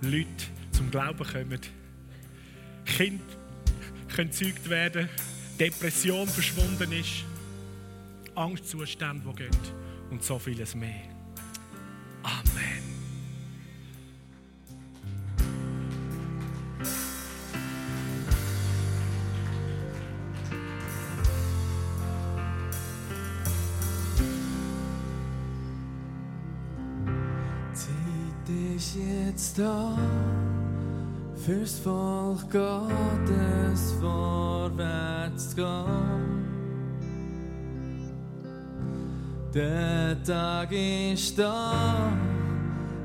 Leute 0.00 0.28
zum 0.70 0.92
Glauben 0.92 1.26
kommen, 1.26 1.60
Kinder 2.84 3.24
können 4.14 4.30
gezeugt 4.30 4.70
werden, 4.70 5.08
Depression 5.58 6.28
verschwunden 6.28 6.92
ist, 6.92 7.24
Angstzustände, 8.36 9.24
die 9.28 9.36
gehen 9.36 9.83
und 10.14 10.22
so 10.22 10.38
vieles 10.38 10.76
mehr. 10.76 11.13
Der 39.54 40.20
Tag 40.24 40.72
ist 40.72 41.38
da, 41.38 42.12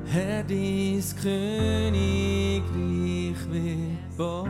Herr, 0.05 0.43
dein 0.43 1.03
Königreich 1.21 2.65
wird 3.51 4.17
bauen. 4.17 4.49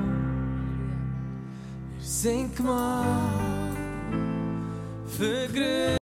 Wir 1.98 2.06
sind 2.06 2.56
gemacht 2.56 3.76
für 5.08 5.48
Grün. 5.50 5.99